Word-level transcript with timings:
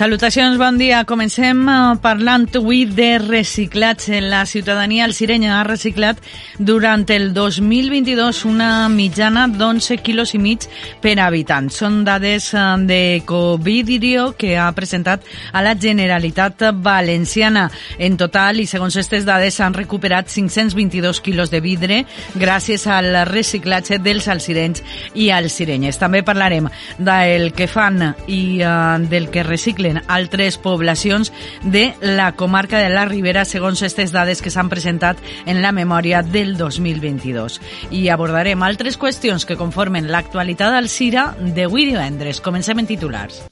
Salutacions, 0.00 0.56
bon 0.56 0.78
dia. 0.80 1.02
Comencem 1.04 1.58
eh, 1.68 1.72
parlant 2.00 2.46
avui 2.56 2.86
de 2.88 3.18
reciclatge. 3.20 4.22
La 4.24 4.46
ciutadania 4.48 5.04
alcirenya 5.04 5.58
ha 5.58 5.64
reciclat 5.66 6.22
durant 6.56 7.02
el 7.12 7.34
2022 7.36 8.46
una 8.48 8.88
mitjana 8.88 9.42
d'11 9.52 9.98
quilos 10.00 10.32
i 10.32 10.40
mig 10.40 10.64
per 11.04 11.18
habitant. 11.20 11.68
Són 11.68 11.98
dades 12.06 12.46
eh, 12.54 12.62
de 12.88 13.00
Covidirio 13.28 14.30
que 14.40 14.54
ha 14.56 14.70
presentat 14.72 15.26
a 15.52 15.60
la 15.60 15.74
Generalitat 15.76 16.64
Valenciana. 16.80 17.66
En 17.98 18.16
total, 18.16 18.64
i 18.64 18.66
segons 18.72 18.96
aquestes 18.96 19.28
dades, 19.28 19.60
s'han 19.60 19.76
recuperat 19.76 20.32
522 20.32 21.20
quilos 21.20 21.52
de 21.52 21.60
vidre 21.60 22.00
gràcies 22.40 22.86
al 22.88 23.26
reciclatge 23.28 24.00
dels 24.00 24.32
alcirenys 24.32 24.80
i 25.12 25.28
alcirenyes. 25.28 26.00
També 26.00 26.24
parlarem 26.24 26.72
del 26.96 27.50
que 27.52 27.68
fan 27.68 28.14
i 28.32 28.62
uh, 28.64 28.96
del 29.04 29.28
que 29.28 29.44
reciclen 29.44 29.89
reciclen 29.90 30.02
altres 30.08 30.58
poblacions 30.58 31.32
de 31.62 31.94
la 32.00 32.32
comarca 32.32 32.78
de 32.78 32.90
la 32.90 33.04
Ribera 33.04 33.44
segons 33.44 33.82
aquestes 33.82 34.12
dades 34.12 34.42
que 34.42 34.50
s'han 34.50 34.70
presentat 34.70 35.18
en 35.46 35.62
la 35.62 35.72
memòria 35.72 36.22
del 36.22 36.56
2022. 36.56 37.60
I 37.90 38.08
abordarem 38.08 38.62
altres 38.62 38.98
qüestions 38.98 39.46
que 39.46 39.58
conformen 39.58 40.10
l'actualitat 40.10 40.74
al 40.74 40.88
CIRA 40.88 41.34
d'avui 41.54 41.86
divendres. 41.86 42.40
Comencem 42.40 42.78
en 42.78 42.86
titulars. 42.86 43.46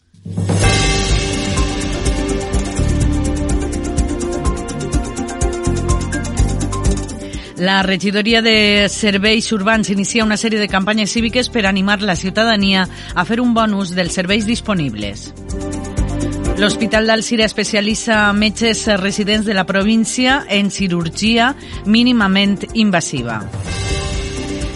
La 7.58 7.82
regidoria 7.82 8.40
de 8.40 8.86
serveis 8.88 9.50
urbans 9.50 9.90
inicia 9.90 10.22
una 10.22 10.36
sèrie 10.38 10.60
de 10.62 10.68
campanyes 10.70 11.10
cíviques 11.10 11.48
per 11.50 11.66
animar 11.66 11.98
la 12.06 12.14
ciutadania 12.14 12.86
a 13.14 13.24
fer 13.26 13.40
un 13.42 13.50
bon 13.50 13.74
ús 13.74 13.96
dels 13.98 14.14
serveis 14.14 14.46
disponibles. 14.46 15.32
L'Hospital 16.58 17.06
d'Alcira 17.06 17.44
especialitza 17.46 18.32
metges 18.34 18.80
residents 18.98 19.46
de 19.46 19.54
la 19.54 19.62
província 19.62 20.40
en 20.50 20.72
cirurgia 20.74 21.52
mínimament 21.86 22.58
invasiva. 22.74 23.38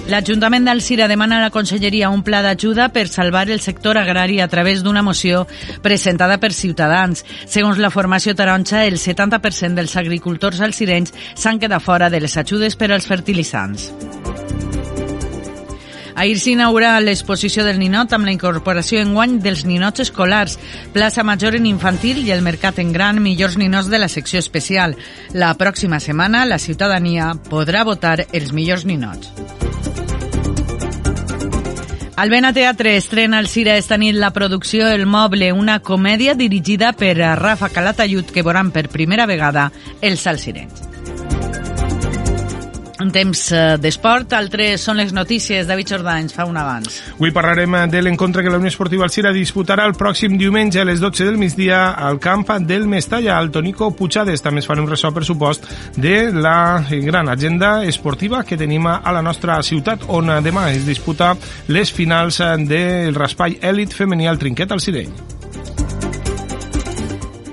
L'Ajuntament 0.06 0.68
d'Alcira 0.68 1.08
demana 1.10 1.40
a 1.40 1.42
la 1.42 1.50
Conselleria 1.50 2.12
un 2.14 2.22
pla 2.22 2.38
d'ajuda 2.46 2.90
per 2.94 3.08
salvar 3.10 3.48
el 3.50 3.58
sector 3.58 3.98
agrari 3.98 4.38
a 4.38 4.46
través 4.46 4.86
d'una 4.86 5.02
moció 5.02 5.48
presentada 5.82 6.38
per 6.38 6.52
Ciutadans. 6.54 7.26
Segons 7.50 7.82
la 7.82 7.90
formació 7.90 8.36
taronja, 8.38 8.86
el 8.86 9.00
70% 9.02 9.74
dels 9.74 9.98
agricultors 9.98 10.62
alcirenys 10.62 11.10
s'han 11.34 11.58
quedat 11.58 11.82
fora 11.82 12.10
de 12.14 12.22
les 12.22 12.36
ajudes 12.38 12.78
per 12.78 12.92
als 12.92 13.10
fertilitzants. 13.10 13.90
Ahir 16.22 16.36
s'inaugura 16.38 17.00
l'exposició 17.02 17.64
del 17.66 17.80
ninot 17.82 18.12
amb 18.14 18.28
la 18.28 18.30
incorporació 18.30 19.00
en 19.02 19.10
guany 19.16 19.40
dels 19.42 19.64
ninots 19.66 20.04
escolars, 20.04 20.52
plaça 20.94 21.24
major 21.26 21.56
en 21.58 21.64
infantil 21.66 22.20
i 22.22 22.30
el 22.30 22.44
mercat 22.46 22.78
en 22.78 22.92
gran 22.94 23.18
millors 23.24 23.56
ninots 23.58 23.88
de 23.90 23.98
la 23.98 24.06
secció 24.06 24.38
especial. 24.38 24.94
La 25.34 25.48
pròxima 25.58 25.98
setmana 25.98 26.44
la 26.46 26.60
ciutadania 26.62 27.32
podrà 27.48 27.82
votar 27.82 28.28
els 28.30 28.54
millors 28.54 28.86
ninots. 28.86 29.32
Al 32.14 32.30
Vena 32.30 32.54
Teatre 32.54 32.94
estrena 33.00 33.42
el 33.42 33.50
Cira 33.50 33.74
esta 33.74 33.98
nit 33.98 34.14
la 34.14 34.30
producció 34.30 34.86
El 34.94 35.08
Moble, 35.10 35.50
una 35.50 35.80
comèdia 35.82 36.36
dirigida 36.38 36.92
per 36.92 37.16
Rafa 37.18 37.74
Calatayud 37.74 38.30
que 38.30 38.46
veuran 38.46 38.70
per 38.70 38.86
primera 38.94 39.26
vegada 39.26 39.72
els 40.00 40.22
Salsirens. 40.22 40.91
En 43.02 43.10
temps 43.10 43.40
eh, 43.50 43.60
d'esport, 43.82 44.30
altres 44.38 44.84
són 44.86 45.00
les 45.00 45.10
notícies. 45.14 45.66
David 45.66 45.90
Jordà 45.90 46.14
ens 46.22 46.34
fa 46.36 46.44
un 46.46 46.58
abans. 46.60 47.00
Avui 47.16 47.32
parlarem 47.34 47.74
de 47.90 48.02
l'encontre 48.04 48.44
que 48.44 48.52
la 48.52 48.60
Unió 48.60 48.70
Esportiva 48.70 49.02
Alcira 49.08 49.32
disputarà 49.34 49.88
el 49.88 49.96
pròxim 49.98 50.36
diumenge 50.38 50.78
a 50.78 50.86
les 50.86 51.02
12 51.02 51.26
del 51.26 51.40
migdia 51.40 51.80
al 51.98 52.20
camp 52.22 52.46
del 52.62 52.86
Mestalla, 52.86 53.36
al 53.38 53.50
Tonico 53.50 53.90
Puigades. 53.98 54.44
També 54.44 54.62
es 54.62 54.70
farà 54.70 54.84
un 54.84 54.90
ressò, 54.90 55.10
per 55.10 55.24
supost, 55.26 55.66
de 55.96 56.30
la 56.30 56.84
gran 57.02 57.28
agenda 57.28 57.74
esportiva 57.84 58.44
que 58.46 58.58
tenim 58.60 58.86
a 58.86 59.12
la 59.12 59.22
nostra 59.22 59.58
ciutat, 59.66 60.06
on 60.08 60.30
demà 60.44 60.70
es 60.70 60.86
disputa 60.86 61.34
les 61.68 61.90
finals 61.90 62.38
del 62.70 63.14
raspall 63.18 63.58
èlit 63.62 63.94
femení 63.98 64.30
al 64.30 64.38
trinquet 64.38 64.70
al 64.70 64.82
Cirell. 64.82 65.10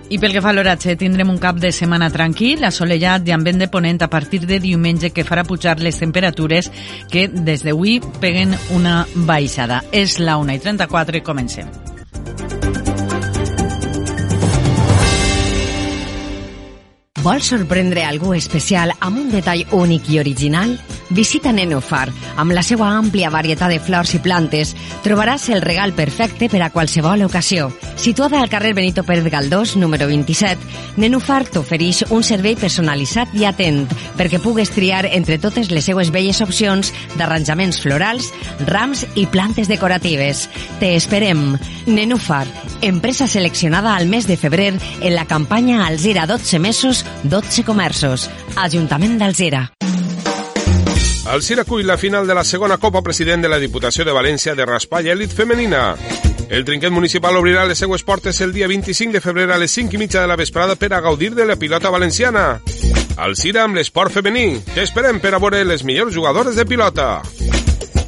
I 0.10 0.18
pel 0.18 0.34
que 0.34 0.42
fa 0.42 0.50
a 0.50 0.56
l'oratge, 0.58 0.96
tindrem 0.98 1.30
un 1.30 1.38
cap 1.38 1.60
de 1.62 1.70
setmana 1.70 2.08
tranquil, 2.10 2.64
assolellat 2.66 3.28
i 3.30 3.34
amb 3.36 3.46
vent 3.46 3.60
de 3.62 3.68
ponent 3.70 4.02
a 4.02 4.10
partir 4.10 4.40
de 4.50 4.58
diumenge 4.60 5.12
que 5.14 5.26
farà 5.26 5.44
pujar 5.46 5.76
les 5.86 6.02
temperatures 6.02 6.72
que 7.14 7.28
des 7.30 7.62
d'avui 7.62 8.00
peguen 8.18 8.58
una 8.74 9.04
baixada. 9.30 9.84
És 9.94 10.18
la 10.18 10.40
1 10.42 10.56
i 10.56 10.64
34 10.66 11.22
i 11.22 11.22
comencem. 11.22 11.70
Vols 17.22 17.52
sorprendre 17.52 18.08
algú 18.08 18.34
especial 18.34 18.96
amb 18.98 19.20
un 19.20 19.30
detall 19.30 19.68
únic 19.78 20.10
i 20.10 20.18
original? 20.24 20.74
Visita 21.10 21.52
Nenufar. 21.52 22.08
Amb 22.38 22.54
la 22.54 22.64
seva 22.64 22.90
àmplia 22.96 23.32
varietat 23.34 23.74
de 23.74 23.80
flors 23.82 24.14
i 24.14 24.22
plantes, 24.24 24.76
trobaràs 25.04 25.50
el 25.54 25.64
regal 25.66 25.94
perfecte 25.98 26.50
per 26.50 26.62
a 26.64 26.70
qualsevol 26.70 27.26
ocasió. 27.26 27.70
Situada 28.00 28.40
al 28.40 28.50
carrer 28.50 28.74
Benito 28.78 29.04
Pérez 29.04 29.28
Galdós, 29.32 29.76
número 29.76 30.08
27, 30.08 30.60
Nenufar 31.02 31.44
t'ofereix 31.50 32.06
un 32.16 32.24
servei 32.24 32.56
personalitzat 32.60 33.34
i 33.36 33.46
atent 33.50 33.86
perquè 34.20 34.40
pugues 34.44 34.72
triar 34.72 35.06
entre 35.10 35.40
totes 35.42 35.72
les 35.74 35.86
seues 35.90 36.12
belles 36.16 36.42
opcions 36.46 36.94
d'arranjaments 37.18 37.82
florals, 37.84 38.32
rams 38.68 39.06
i 39.16 39.26
plantes 39.28 39.68
decoratives. 39.68 40.48
Te 40.80 40.96
esperem. 40.96 41.58
Nenufar, 41.88 42.46
empresa 42.82 43.28
seleccionada 43.28 43.96
al 43.96 44.08
mes 44.08 44.28
de 44.28 44.38
febrer 44.38 44.76
en 44.78 45.16
la 45.16 45.26
campanya 45.26 45.86
Alzira 45.88 46.28
12 46.28 46.60
mesos 46.60 47.06
12 47.24 47.66
comerços. 47.66 48.30
Ajuntament 48.56 49.18
d'Alzira. 49.20 49.70
Alzira 51.30 51.64
cull 51.64 51.86
la 51.86 51.96
final 51.96 52.26
de 52.26 52.34
la 52.34 52.44
segona 52.44 52.80
Copa 52.80 53.04
President 53.04 53.44
de 53.44 53.50
la 53.52 53.60
Diputació 53.62 54.02
de 54.02 54.16
València 54.16 54.56
de 54.58 54.66
Raspall 54.66 55.12
Elit 55.14 55.30
Femenina. 55.38 55.94
El 56.50 56.66
trinquet 56.66 56.90
municipal 56.90 57.38
obrirà 57.38 57.68
les 57.70 57.78
seues 57.78 58.02
portes 58.02 58.42
el 58.42 58.50
dia 58.52 58.68
25 58.68 59.14
de 59.14 59.22
febrer 59.22 59.46
a 59.54 59.60
les 59.62 59.78
5 59.78 59.94
i 59.94 60.02
mitja 60.02 60.24
de 60.24 60.32
la 60.32 60.40
vesprada 60.42 60.74
per 60.74 60.90
a 60.90 61.04
gaudir 61.06 61.36
de 61.38 61.46
la 61.46 61.56
pilota 61.56 61.94
valenciana. 61.94 62.64
Alzira 63.22 63.68
amb 63.68 63.78
l'esport 63.78 64.10
femení. 64.10 64.58
T'esperem 64.74 65.22
per 65.22 65.36
a 65.36 65.44
veure 65.44 65.62
les 65.70 65.86
millors 65.86 66.18
jugadores 66.18 66.58
de 66.58 66.66
pilota. 66.66 67.22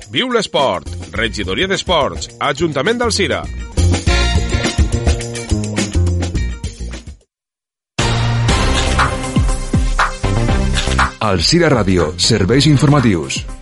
Viu 0.10 0.34
l'esport. 0.34 0.90
Regidoria 1.14 1.70
d'Esports. 1.70 2.32
Ajuntament 2.42 3.06
d'Alzira. 11.22 11.32
Alcira 11.32 11.70
Ràdio, 11.70 12.14
serveis 12.18 12.66
informatius. 12.66 13.61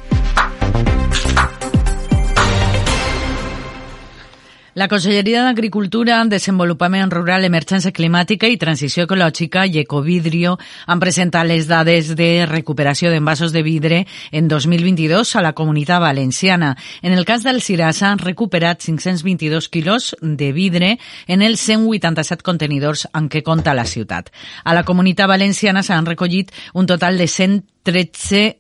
La 4.80 4.88
Conselleria 4.88 5.42
d'Agricultura, 5.44 6.22
Desenvolupament 6.32 7.12
Rural, 7.12 7.44
Emergència 7.44 7.92
Climàtica 7.92 8.48
i 8.48 8.56
Transició 8.56 9.04
Ecològica 9.04 9.66
i 9.68 9.82
Ecovidrio 9.82 10.54
han 10.88 11.02
presentat 11.02 11.50
les 11.50 11.68
dades 11.68 12.14
de 12.16 12.46
recuperació 12.48 13.12
d'envasos 13.12 13.52
de 13.52 13.60
vidre 13.66 13.98
en 14.32 14.48
2022 14.48 15.34
a 15.36 15.44
la 15.44 15.52
comunitat 15.52 16.00
valenciana. 16.00 16.78
En 17.02 17.12
el 17.12 17.28
cas 17.28 17.44
del 17.44 17.60
Cira 17.60 17.92
s'han 17.92 18.24
recuperat 18.24 18.80
522 18.80 19.68
quilos 19.68 20.16
de 20.22 20.54
vidre 20.56 20.94
en 21.28 21.44
els 21.44 21.60
187 21.60 22.48
contenidors 22.48 23.04
en 23.12 23.28
què 23.28 23.44
compta 23.44 23.76
la 23.76 23.84
ciutat. 23.84 24.32
A 24.64 24.80
la 24.80 24.88
comunitat 24.88 25.28
valenciana 25.28 25.84
s'han 25.84 26.08
recollit 26.08 26.56
un 26.72 26.88
total 26.88 27.20
de 27.20 27.28
113 27.28 28.59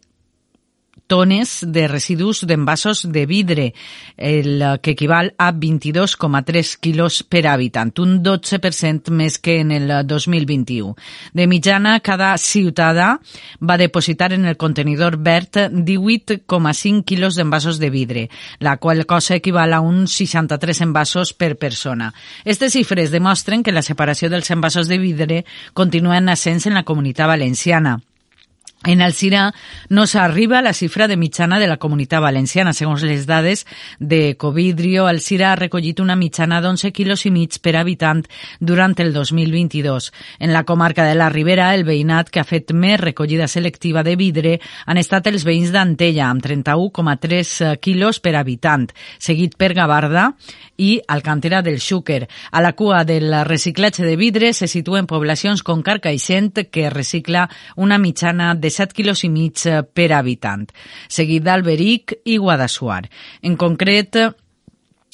tones 1.09 1.65
de 1.65 1.87
residus 1.89 2.45
d'envasos 2.45 3.01
de 3.11 3.25
vidre, 3.25 3.73
el 4.15 4.61
que 4.81 4.93
equival 4.93 5.33
a 5.37 5.51
22,3 5.51 6.75
quilos 6.79 7.23
per 7.23 7.47
habitant, 7.49 7.91
un 7.99 8.19
12% 8.23 9.09
més 9.11 9.39
que 9.41 9.57
en 9.63 9.73
el 9.73 9.91
2021. 10.07 10.93
De 11.33 11.47
mitjana, 11.49 11.97
cada 12.05 12.35
ciutadà 12.37 13.15
va 13.59 13.79
depositar 13.81 14.31
en 14.37 14.45
el 14.45 14.55
contenidor 14.55 15.17
verd 15.17 15.57
18,5 15.73 17.03
quilos 17.03 17.35
d'envasos 17.35 17.79
de 17.79 17.89
vidre, 17.89 18.27
la 18.59 18.77
qual 18.77 19.05
cosa 19.09 19.35
equival 19.35 19.73
a 19.73 19.81
uns 19.81 20.13
63 20.13 20.85
envasos 20.85 21.33
per 21.33 21.57
persona. 21.57 22.13
Aquestes 22.45 22.77
xifres 22.77 23.09
demostren 23.11 23.63
que 23.65 23.73
la 23.73 23.81
separació 23.81 24.29
dels 24.29 24.51
envasos 24.53 24.87
de 24.87 25.01
vidre 25.01 25.41
continua 25.73 26.21
en 26.21 26.29
ascens 26.29 26.69
en 26.69 26.77
la 26.77 26.85
comunitat 26.85 27.33
valenciana 27.33 27.97
En 28.85 29.01
Alcira 29.01 29.53
no 29.89 30.05
s'arriba 30.07 30.59
a 30.59 30.61
la 30.61 30.71
xifra 30.71 31.09
de 31.09 31.17
mitjana 31.19 31.57
de 31.59 31.67
la 31.67 31.75
comunitat 31.75 32.21
valenciana. 32.23 32.71
Segons 32.71 33.01
les 33.03 33.25
dades 33.27 33.65
de 33.99 34.37
Covidrio, 34.39 35.03
Alcira 35.05 35.49
ha 35.51 35.57
recollit 35.59 35.99
una 35.99 36.15
mitjana 36.15 36.61
d'11 36.63 36.93
quilos 36.95 37.25
i 37.27 37.31
mig 37.35 37.57
per 37.59 37.75
habitant 37.75 38.23
durant 38.61 38.95
el 39.03 39.11
2022. 39.11 40.13
En 40.39 40.53
la 40.55 40.63
comarca 40.63 41.03
de 41.03 41.17
la 41.19 41.27
Ribera, 41.27 41.73
el 41.75 41.83
veïnat 41.83 42.31
que 42.31 42.39
ha 42.39 42.47
fet 42.47 42.71
més 42.71 43.01
recollida 43.01 43.49
selectiva 43.51 44.01
de 44.01 44.15
vidre 44.15 44.55
han 44.85 44.97
estat 44.97 45.27
els 45.27 45.43
veïns 45.43 45.75
d'Antella, 45.75 46.29
amb 46.29 46.47
31,3 46.47 47.75
quilos 47.83 48.21
per 48.23 48.37
habitant, 48.39 48.87
seguit 49.19 49.59
per 49.59 49.73
Gavarda 49.75 50.29
i 50.77 51.01
Alcantera 51.05 51.61
del 51.61 51.81
Xúquer. 51.83 52.29
A 52.51 52.63
la 52.63 52.71
cua 52.79 53.03
del 53.03 53.27
reciclatge 53.43 54.07
de 54.07 54.15
vidre 54.15 54.53
se 54.53 54.71
situen 54.71 55.03
poblacions 55.05 55.67
com 55.67 55.83
Carcaixent, 55.83 56.63
que 56.71 56.89
recicla 56.89 57.49
una 57.75 57.99
mitjana 57.99 58.55
de 58.55 58.68
7 58.69 58.95
quilos 58.95 59.23
i 59.25 59.29
mig 59.33 59.63
per 59.93 60.11
habitant, 60.15 60.67
seguit 61.09 61.43
d'Alberic 61.45 62.19
i 62.25 62.37
Guadassuar. 62.37 63.03
En 63.43 63.57
concret, 63.59 64.17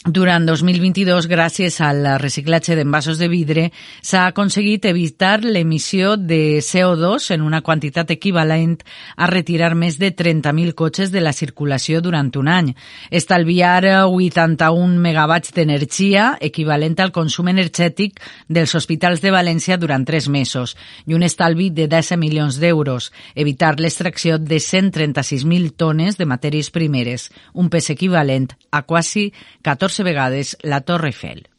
durant 0.05 0.45
2022, 0.45 1.25
gràcies 1.25 1.79
al 1.81 2.05
reciclatge 2.21 2.75
d'envasos 2.77 3.17
de 3.17 3.25
vidre, 3.25 3.63
s'ha 4.05 4.27
aconseguit 4.29 4.85
evitar 4.85 5.39
l'emissió 5.41 6.13
de 6.15 6.61
CO2 6.61 7.31
en 7.33 7.41
una 7.41 7.63
quantitat 7.65 8.11
equivalent 8.13 8.77
a 9.17 9.25
retirar 9.31 9.73
més 9.73 9.97
de 9.97 10.11
30.000 10.13 10.75
cotxes 10.77 11.09
de 11.11 11.23
la 11.25 11.33
circulació 11.33 12.03
durant 12.05 12.29
un 12.37 12.51
any. 12.53 12.69
Estalviar 13.09 14.05
81 14.05 14.99
megawatts 15.01 15.55
d'energia, 15.57 16.35
equivalent 16.39 16.99
al 17.01 17.11
consum 17.15 17.49
energètic 17.49 18.21
dels 18.47 18.75
hospitals 18.77 19.25
de 19.25 19.33
València 19.33 19.79
durant 19.81 20.05
tres 20.05 20.29
mesos, 20.29 20.75
i 21.09 21.17
un 21.17 21.25
estalvi 21.25 21.71
de 21.73 21.89
10 21.89 22.13
milions 22.21 22.61
d'euros. 22.61 23.09
Evitar 23.33 23.79
l'extracció 23.79 24.37
de 24.37 24.61
136.000 24.61 25.73
tones 25.73 26.21
de 26.21 26.29
matèries 26.29 26.69
primeres, 26.69 27.31
un 27.53 27.73
pes 27.73 27.89
equivalent 27.89 28.51
a 28.69 28.83
quasi 28.85 29.31
14 29.65 29.94
14 29.95 30.03
vegades 30.03 30.57
la 30.61 30.81
Torre 30.81 31.07
Eiffel. 31.07 31.54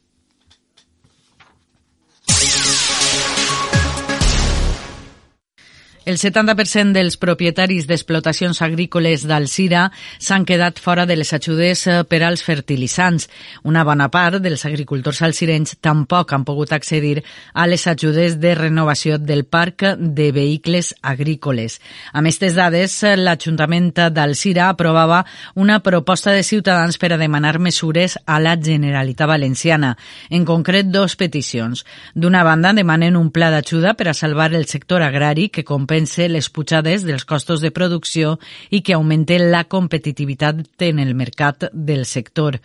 El 6.07 6.21
70% 6.23 6.95
dels 6.95 7.17
propietaris 7.19 7.89
d'explotacions 7.91 8.61
agrícoles 8.63 9.25
d'Alcira 9.27 9.89
s'han 10.23 10.45
quedat 10.47 10.79
fora 10.79 11.03
de 11.03 11.17
les 11.19 11.33
ajudes 11.35 11.81
eh, 11.91 12.05
per 12.07 12.21
als 12.23 12.45
fertilitzants. 12.47 13.27
Una 13.67 13.83
bona 13.83 14.07
part 14.15 14.39
dels 14.39 14.63
agricultors 14.69 15.19
alcirenys 15.27 15.75
tampoc 15.83 16.31
han 16.31 16.45
pogut 16.47 16.71
accedir 16.71 17.25
a 17.53 17.65
les 17.67 17.89
ajudes 17.91 18.37
de 18.39 18.53
renovació 18.55 19.19
del 19.19 19.43
parc 19.51 19.83
de 19.99 20.29
vehicles 20.31 20.93
agrícoles. 21.03 21.81
Amb 22.13 22.31
aquestes 22.31 22.55
dades, 22.55 22.95
l'Ajuntament 23.19 23.91
d'Alcira 24.15 24.69
aprovava 24.69 25.25
una 25.57 25.81
proposta 25.83 26.31
de 26.31 26.47
Ciutadans 26.47 27.01
per 27.03 27.17
a 27.17 27.19
demanar 27.19 27.59
mesures 27.59 28.15
a 28.27 28.39
la 28.39 28.55
Generalitat 28.55 29.27
Valenciana. 29.27 29.97
En 30.31 30.47
concret, 30.47 30.87
dos 30.87 31.19
peticions. 31.19 31.83
D'una 32.15 32.47
banda, 32.47 32.71
demanen 32.73 33.19
un 33.19 33.35
pla 33.35 33.51
d'ajuda 33.51 33.99
per 33.99 34.13
a 34.13 34.15
salvar 34.15 34.53
el 34.55 34.71
sector 34.71 35.03
agrari 35.03 35.49
que 35.51 35.67
compensa 35.67 35.96
compense 35.97 36.29
les 36.29 36.51
pujades 36.53 37.07
dels 37.09 37.25
costos 37.25 37.63
de 37.65 37.71
producció 37.73 38.35
i 38.69 38.83
que 38.85 38.93
augmente 38.93 39.39
la 39.41 39.63
competitivitat 39.65 40.61
en 40.85 40.99
el 41.01 41.15
mercat 41.17 41.71
del 41.73 42.05
sector. 42.05 42.61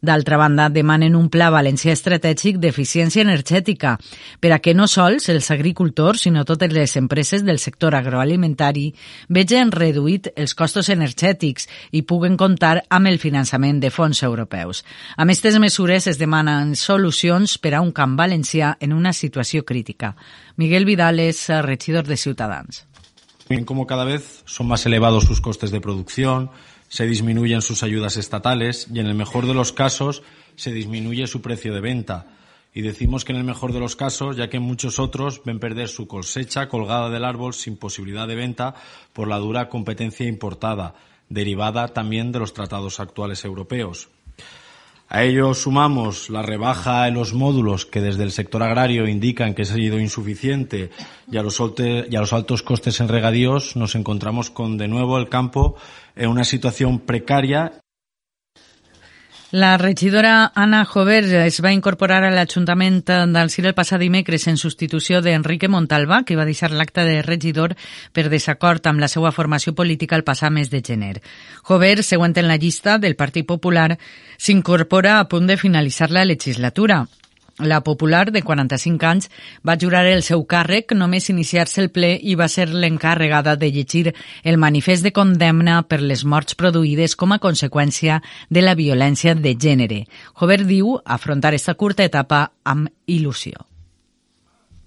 D'altra 0.00 0.36
banda, 0.38 0.68
demanen 0.70 1.16
un 1.18 1.26
pla 1.26 1.48
valencià 1.50 1.90
estratègic 1.90 2.60
d'eficiència 2.62 3.24
energètica 3.24 3.96
per 4.38 4.52
a 4.54 4.60
que 4.62 4.74
no 4.74 4.86
sols 4.86 5.26
els 5.32 5.50
agricultors, 5.50 6.22
sinó 6.22 6.44
totes 6.46 6.70
les 6.72 6.94
empreses 7.00 7.42
del 7.42 7.58
sector 7.58 7.96
agroalimentari 7.98 8.92
vegen 9.28 9.72
reduït 9.74 10.30
els 10.36 10.54
costos 10.54 10.88
energètics 10.94 11.66
i 11.90 12.04
puguen 12.06 12.38
comptar 12.38 12.84
amb 12.88 13.10
el 13.10 13.18
finançament 13.18 13.82
de 13.82 13.90
fons 13.90 14.22
europeus. 14.22 14.84
Amb 15.16 15.32
aquestes 15.32 15.58
mesures 15.58 16.06
es 16.06 16.22
demanen 16.22 16.76
solucions 16.78 17.58
per 17.58 17.74
a 17.74 17.82
un 17.82 17.90
camp 17.90 18.14
valencià 18.14 18.76
en 18.78 18.94
una 18.94 19.12
situació 19.12 19.64
crítica. 19.66 20.14
Miguel 20.56 20.86
Vidal 20.86 21.18
es 21.18 21.48
regidor 21.66 22.06
de 22.06 22.16
Ciutadans. 22.16 22.84
Como 23.64 23.86
cada 23.86 24.04
vez 24.04 24.42
son 24.44 24.68
más 24.68 24.84
elevados 24.86 25.24
sus 25.24 25.40
costes 25.40 25.70
de 25.70 25.80
producción, 25.80 26.50
se 26.88 27.06
disminuyen 27.06 27.62
sus 27.62 27.82
ayudas 27.82 28.16
estatales 28.16 28.88
y 28.92 28.98
en 29.00 29.06
el 29.06 29.14
mejor 29.14 29.46
de 29.46 29.54
los 29.54 29.72
casos 29.72 30.22
se 30.56 30.72
disminuye 30.72 31.26
su 31.26 31.40
precio 31.40 31.74
de 31.74 31.80
venta. 31.80 32.26
Y 32.74 32.82
decimos 32.82 33.24
que 33.24 33.32
en 33.32 33.38
el 33.38 33.44
mejor 33.44 33.72
de 33.72 33.80
los 33.80 33.96
casos, 33.96 34.36
ya 34.36 34.48
que 34.48 34.58
muchos 34.58 34.98
otros 34.98 35.42
ven 35.44 35.58
perder 35.58 35.88
su 35.88 36.06
cosecha 36.06 36.68
colgada 36.68 37.10
del 37.10 37.24
árbol 37.24 37.54
sin 37.54 37.76
posibilidad 37.76 38.28
de 38.28 38.36
venta 38.36 38.74
por 39.12 39.28
la 39.28 39.38
dura 39.38 39.68
competencia 39.68 40.26
importada, 40.26 40.94
derivada 41.28 41.88
también 41.88 42.32
de 42.32 42.38
los 42.38 42.54
tratados 42.54 43.00
actuales 43.00 43.44
europeos. 43.44 44.08
A 45.10 45.24
ello 45.24 45.54
sumamos 45.54 46.28
la 46.28 46.42
rebaja 46.42 47.08
en 47.08 47.14
los 47.14 47.32
módulos 47.32 47.86
que 47.86 48.02
desde 48.02 48.24
el 48.24 48.30
sector 48.30 48.62
agrario 48.62 49.08
indican 49.08 49.54
que 49.54 49.62
ha 49.62 49.64
sido 49.64 49.98
insuficiente 49.98 50.90
y 51.30 51.38
a, 51.38 51.42
los 51.42 51.62
y 51.78 52.14
a 52.14 52.20
los 52.20 52.34
altos 52.34 52.62
costes 52.62 53.00
en 53.00 53.08
regadíos 53.08 53.74
nos 53.74 53.94
encontramos 53.94 54.50
con 54.50 54.76
de 54.76 54.86
nuevo 54.86 55.16
el 55.16 55.30
campo 55.30 55.76
en 56.14 56.28
una 56.28 56.44
situación 56.44 56.98
precaria 56.98 57.80
La 59.50 59.78
regidora 59.78 60.52
Anna 60.54 60.84
Jover 60.84 61.24
es 61.24 61.62
va 61.64 61.70
incorporar 61.72 62.18
a 62.20 62.28
l'Ajuntament 62.28 62.98
d'Alcir 63.32 63.62
el 63.64 63.72
passat 63.72 64.02
dimecres 64.02 64.44
en 64.50 64.58
substitució 64.60 65.22
d'Enrique 65.24 65.70
Montalva, 65.72 66.18
que 66.28 66.36
va 66.36 66.44
deixar 66.44 66.68
l'acte 66.68 67.00
de 67.08 67.22
regidor 67.24 67.72
per 68.12 68.26
desacord 68.28 68.84
amb 68.90 69.00
la 69.00 69.08
seva 69.08 69.32
formació 69.32 69.72
política 69.72 70.18
el 70.20 70.26
passat 70.26 70.52
mes 70.52 70.68
de 70.68 70.82
gener. 70.84 71.22
Jover, 71.64 72.02
següent 72.04 72.36
en 72.36 72.48
la 72.52 72.58
llista 72.60 72.98
del 72.98 73.16
Partit 73.16 73.48
Popular, 73.48 73.96
s'incorpora 74.36 75.16
a 75.16 75.28
punt 75.32 75.48
de 75.48 75.56
finalitzar 75.56 76.10
la 76.10 76.26
legislatura. 76.28 77.06
La 77.58 77.80
popular, 77.82 78.30
de 78.30 78.42
45 78.42 79.06
anys, 79.06 79.30
va 79.66 79.74
jurar 79.80 80.04
el 80.06 80.22
seu 80.22 80.44
càrrec 80.46 80.92
només 80.94 81.26
iniciar-se 81.32 81.80
el 81.82 81.88
ple 81.90 82.12
i 82.22 82.36
va 82.38 82.46
ser 82.46 82.68
l'encarregada 82.70 83.56
de 83.58 83.72
llegir 83.74 84.12
el 84.44 84.60
manifest 84.62 85.02
de 85.02 85.10
condemna 85.10 85.80
per 85.82 85.98
les 85.98 86.22
morts 86.24 86.54
produïdes 86.54 87.16
com 87.18 87.34
a 87.34 87.40
conseqüència 87.42 88.20
de 88.48 88.62
la 88.62 88.76
violència 88.78 89.34
de 89.34 89.56
gènere. 89.58 90.04
Jover 90.38 90.60
diu 90.68 91.00
afrontar 91.04 91.52
esta 91.58 91.74
curta 91.74 92.06
etapa 92.06 92.52
amb 92.62 92.92
il·lusió. 93.06 93.66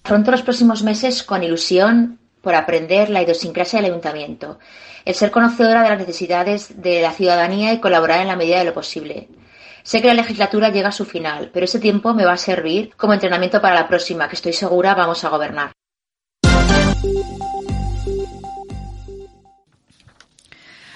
Afronto 0.04 0.32
los 0.32 0.42
próximos 0.42 0.82
meses 0.82 1.24
con 1.24 1.44
ilusión 1.44 2.20
por 2.42 2.56
aprender 2.56 3.10
la 3.10 3.22
idiosincrasia 3.22 3.82
del 3.82 3.92
ayuntamiento, 3.92 4.60
el 5.04 5.14
ser 5.14 5.30
conocedora 5.30 5.84
de 5.84 5.90
las 5.90 6.00
necesidades 6.00 6.82
de 6.82 7.02
la 7.02 7.12
ciudadanía 7.12 7.74
y 7.74 7.82
colaborar 7.82 8.22
en 8.22 8.28
la 8.28 8.38
medida 8.38 8.60
de 8.60 8.66
lo 8.66 8.74
posible. 8.74 9.28
Sé 9.84 10.02
que 10.02 10.08
la 10.08 10.14
legislatura 10.14 10.70
llega 10.70 10.90
a 10.90 10.94
su 10.94 11.06
final, 11.06 11.50
pero 11.54 11.66
ese 11.66 11.80
tiempo 11.80 12.14
me 12.14 12.26
va 12.26 12.34
a 12.34 12.38
servir 12.38 12.94
como 12.96 13.14
entrenamiento 13.14 13.62
para 13.62 13.76
la 13.76 13.88
próxima, 13.88 14.28
que 14.28 14.36
estoy 14.36 14.54
segura 14.54 14.96
vamos 14.96 15.24
a 15.24 15.30
gobernar. 15.30 15.72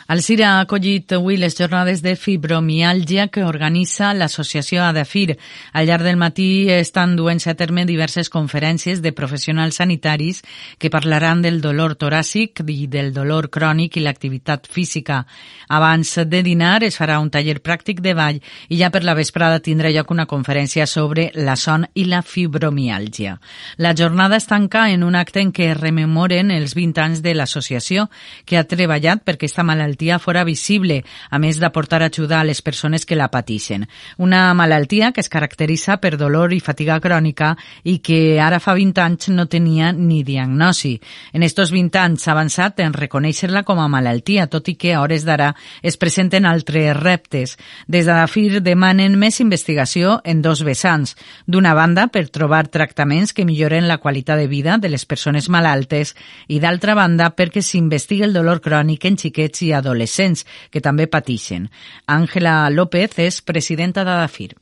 El 0.08 0.22
CIRA 0.22 0.52
ha 0.52 0.60
acollit 0.62 1.16
avui 1.16 1.34
les 1.42 1.56
jornades 1.58 2.04
de 2.06 2.12
fibromiàlgia 2.14 3.24
que 3.34 3.42
organitza 3.42 4.12
l'associació 4.14 4.84
ADAFIR. 4.86 5.34
Al 5.74 5.88
llarg 5.90 6.06
del 6.06 6.20
matí 6.22 6.70
estan 6.70 7.16
duent 7.18 7.42
a 7.50 7.56
terme 7.58 7.88
diverses 7.90 8.30
conferències 8.30 9.02
de 9.02 9.12
professionals 9.18 9.80
sanitaris 9.82 10.44
que 10.78 10.92
parlaran 10.94 11.42
del 11.42 11.58
dolor 11.58 11.96
toràcic 11.98 12.62
i 12.70 12.86
del 12.86 13.10
dolor 13.16 13.50
crònic 13.50 13.98
i 13.98 14.04
l'activitat 14.06 14.70
física. 14.70 15.24
Abans 15.70 16.14
de 16.30 16.44
dinar 16.46 16.84
es 16.84 17.00
farà 17.02 17.18
un 17.18 17.34
taller 17.34 17.58
pràctic 17.66 18.04
de 18.06 18.14
ball 18.14 18.38
i 18.70 18.78
ja 18.78 18.92
per 18.94 19.02
la 19.02 19.18
vesprada 19.18 19.58
tindrà 19.58 19.90
lloc 19.90 20.14
una 20.14 20.28
conferència 20.30 20.86
sobre 20.86 21.32
la 21.34 21.56
son 21.56 21.88
i 21.96 22.06
la 22.06 22.22
fibromiàlgia. 22.22 23.40
La 23.78 23.96
jornada 23.98 24.38
es 24.38 24.46
tanca 24.46 24.86
en 24.92 25.02
un 25.02 25.16
acte 25.16 25.42
en 25.42 25.50
què 25.50 25.74
rememoren 25.74 26.54
els 26.54 26.78
20 26.78 27.02
anys 27.02 27.26
de 27.26 27.34
l'associació 27.34 28.06
que 28.46 28.62
ha 28.62 28.68
treballat 28.70 29.26
perquè 29.26 29.50
aquesta 29.50 29.66
malaltia 29.66 29.95
malaltia 29.96 30.20
fora 30.20 30.44
visible, 30.44 31.04
a 31.32 31.40
més 31.40 31.58
d'aportar 31.60 32.04
ajuda 32.04 32.42
a 32.42 32.44
les 32.44 32.62
persones 32.62 33.06
que 33.06 33.16
la 33.16 33.30
pateixen. 33.32 33.88
Una 34.18 34.54
malaltia 34.54 35.12
que 35.14 35.22
es 35.22 35.30
caracteritza 35.30 35.98
per 36.02 36.18
dolor 36.18 36.54
i 36.54 36.60
fatiga 36.60 37.00
crònica 37.00 37.56
i 37.84 38.00
que 38.00 38.40
ara 38.42 38.60
fa 38.60 38.74
20 38.76 39.02
anys 39.02 39.30
no 39.30 39.48
tenia 39.48 39.94
ni 39.94 40.24
diagnosi. 40.24 41.00
En 41.32 41.44
estos 41.44 41.72
20 41.72 41.98
anys 41.98 42.24
s'ha 42.24 42.34
avançat 42.34 42.80
en 42.82 42.94
reconèixer-la 42.94 43.64
com 43.64 43.80
a 43.80 43.88
malaltia, 43.88 44.48
tot 44.48 44.68
i 44.68 44.76
que 44.76 44.94
a 44.94 45.02
hores 45.02 45.24
d'ara 45.24 45.54
es 45.82 45.98
presenten 45.98 46.46
altres 46.46 46.96
reptes. 46.98 47.58
Des 47.88 48.06
de 48.06 48.12
la 48.12 48.28
FIR 48.28 48.62
demanen 48.62 49.16
més 49.18 49.40
investigació 49.40 50.20
en 50.26 50.42
dos 50.42 50.64
vessants. 50.64 51.16
D'una 51.48 51.74
banda, 51.74 52.08
per 52.08 52.28
trobar 52.28 52.68
tractaments 52.68 53.34
que 53.34 53.46
milloren 53.46 53.88
la 53.88 54.00
qualitat 54.00 54.40
de 54.40 54.48
vida 54.48 54.78
de 54.78 54.90
les 54.90 55.06
persones 55.06 55.48
malaltes 55.50 56.16
i 56.48 56.60
d'altra 56.60 56.96
banda, 56.96 57.32
perquè 57.32 57.62
s'investigui 57.62 58.26
el 58.26 58.36
dolor 58.36 58.60
crònic 58.60 59.06
en 59.06 59.16
xiquets 59.18 59.62
i 59.64 59.72
adults 59.72 59.85
adolescents 59.86 60.44
que 60.74 60.82
també 60.82 61.06
pateixen. 61.08 61.70
Àngela 62.10 62.66
López 62.74 63.20
és 63.22 63.44
presidenta 63.46 64.04
d'Adafir. 64.04 64.56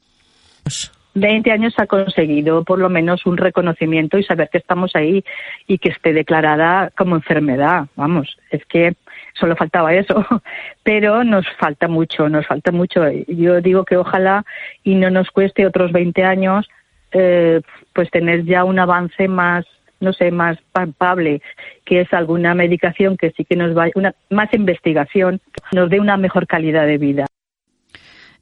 20 1.16 1.52
años 1.52 1.74
ha 1.78 1.86
conseguido 1.86 2.64
por 2.64 2.80
lo 2.80 2.90
menos 2.90 3.26
un 3.26 3.38
reconocimiento 3.38 4.18
y 4.18 4.24
saber 4.24 4.50
que 4.50 4.58
estamos 4.58 4.96
ahí 4.96 5.24
y 5.68 5.78
que 5.78 5.90
esté 5.90 6.12
declarada 6.12 6.92
como 6.98 7.16
enfermedad. 7.16 7.86
Vamos, 7.96 8.36
es 8.50 8.66
que 8.66 8.96
solo 9.34 9.56
faltaba 9.56 9.94
eso, 9.94 10.26
pero 10.84 11.24
nos 11.24 11.46
falta 11.60 11.88
mucho, 11.88 12.30
nos 12.30 12.48
falta 12.48 12.72
mucho. 12.72 13.04
Yo 13.28 13.62
digo 13.62 13.86
que 13.86 13.98
ojalá 13.98 14.44
y 14.84 14.96
no 14.96 15.12
nos 15.12 15.30
cueste 15.30 15.68
otros 15.68 15.92
20 15.92 16.24
años 16.24 16.68
eh, 17.12 17.62
pues 17.94 18.10
tener 18.10 18.44
ya 18.46 18.64
un 18.64 18.80
avance 18.80 19.28
más 19.28 19.66
no 20.04 20.14
sé, 20.14 20.32
más 20.32 20.60
palpable, 20.72 21.42
que 21.86 22.02
es 22.02 22.14
alguna 22.14 22.54
medicación 22.54 23.18
que 23.18 23.32
sí 23.32 23.46
que 23.46 23.56
nos 23.56 23.76
va, 23.76 23.88
una, 23.96 24.14
más 24.30 24.54
investigación, 24.54 25.42
nos 25.72 25.90
dé 25.90 26.00
una 26.00 26.18
mejor 26.18 26.46
calidad 26.46 26.86
de 26.86 26.98
vida. 26.98 27.26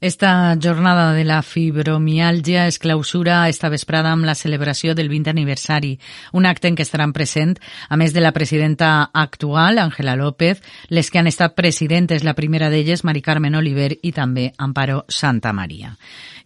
Esta 0.02 0.58
jornada 0.60 1.12
de 1.12 1.22
la 1.22 1.42
fibromialgia 1.42 2.66
es 2.66 2.80
clausura 2.80 3.48
esta 3.48 3.68
vesprada 3.68 4.10
amb 4.10 4.26
la 4.26 4.34
celebració 4.34 4.96
del 4.98 5.06
20 5.08 5.30
aniversari, 5.30 5.92
un 6.32 6.44
acte 6.50 6.66
en 6.66 6.74
què 6.74 6.82
estaran 6.82 7.12
present, 7.14 7.52
a 7.86 7.94
més 7.94 8.10
de 8.10 8.18
la 8.18 8.32
presidenta 8.34 9.12
actual, 9.14 9.78
Ángela 9.78 10.16
López, 10.18 10.58
les 10.88 11.08
que 11.08 11.20
han 11.20 11.30
estat 11.30 11.54
presidentes, 11.54 12.24
la 12.26 12.34
primera 12.34 12.66
d'elles, 12.68 13.04
Mari 13.06 13.22
Carmen 13.22 13.54
Oliver, 13.54 13.92
i 14.02 14.10
també 14.10 14.48
Amparo 14.58 15.04
Santa 15.06 15.52
Maria. 15.54 15.94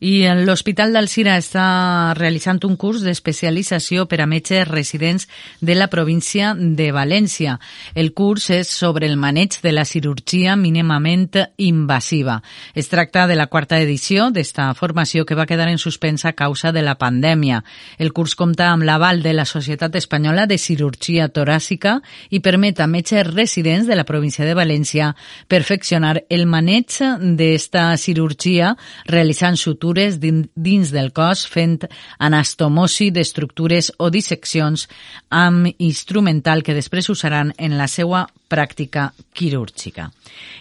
I 0.05 0.29
l'Hospital 0.45 0.93
d'Alcira 0.93 1.39
està 1.41 2.13
realitzant 2.19 2.61
un 2.69 2.77
curs 2.77 3.01
d'especialització 3.01 4.05
per 4.05 4.21
a 4.21 4.27
metges 4.29 4.69
residents 4.69 5.25
de 5.65 5.75
la 5.75 5.89
província 5.89 6.53
de 6.53 6.91
València. 6.93 7.57
El 7.95 8.13
curs 8.13 8.51
és 8.51 8.69
sobre 8.69 9.09
el 9.09 9.17
maneig 9.17 9.57
de 9.63 9.73
la 9.73 9.87
cirurgia 9.89 10.57
mínimament 10.61 11.41
invasiva. 11.57 12.43
Es 12.75 12.93
tracta 12.93 13.27
de 13.27 13.41
la 13.47 13.51
quarta 13.51 13.79
edició 13.79 14.25
d'esta 14.35 14.73
formació 14.75 15.23
que 15.23 15.37
va 15.39 15.47
quedar 15.47 15.69
en 15.71 15.79
suspensa 15.79 16.33
a 16.33 16.35
causa 16.35 16.73
de 16.75 16.83
la 16.83 16.97
pandèmia. 16.99 17.61
El 17.97 18.11
curs 18.13 18.35
compta 18.35 18.73
amb 18.73 18.83
l'aval 18.83 19.21
de 19.23 19.35
la 19.37 19.45
Societat 19.47 19.95
Espanyola 19.95 20.49
de 20.51 20.59
Cirurgia 20.59 21.29
Toràcica 21.31 22.01
i 22.35 22.41
permet 22.43 22.81
a 22.83 22.89
metges 22.91 23.29
residents 23.29 23.87
de 23.87 23.95
la 23.95 24.07
província 24.09 24.45
de 24.45 24.57
València 24.59 25.13
perfeccionar 25.47 26.25
el 26.29 26.43
maneig 26.51 26.97
d'esta 27.39 27.85
cirurgia 28.03 28.73
realitzant 29.07 29.55
sutures 29.55 30.19
dins 30.19 30.91
del 30.91 31.13
cos 31.15 31.45
fent 31.47 31.85
anastomosi 32.19 33.13
d'estructures 33.15 33.93
o 33.99 34.11
disseccions 34.11 34.89
amb 35.31 35.71
instrumental 35.79 36.67
que 36.67 36.75
després 36.75 37.13
usaran 37.15 37.55
en 37.59 37.79
la 37.79 37.87
seva 37.87 38.27
pràctica 38.49 39.11
quirúrgica. 39.35 40.11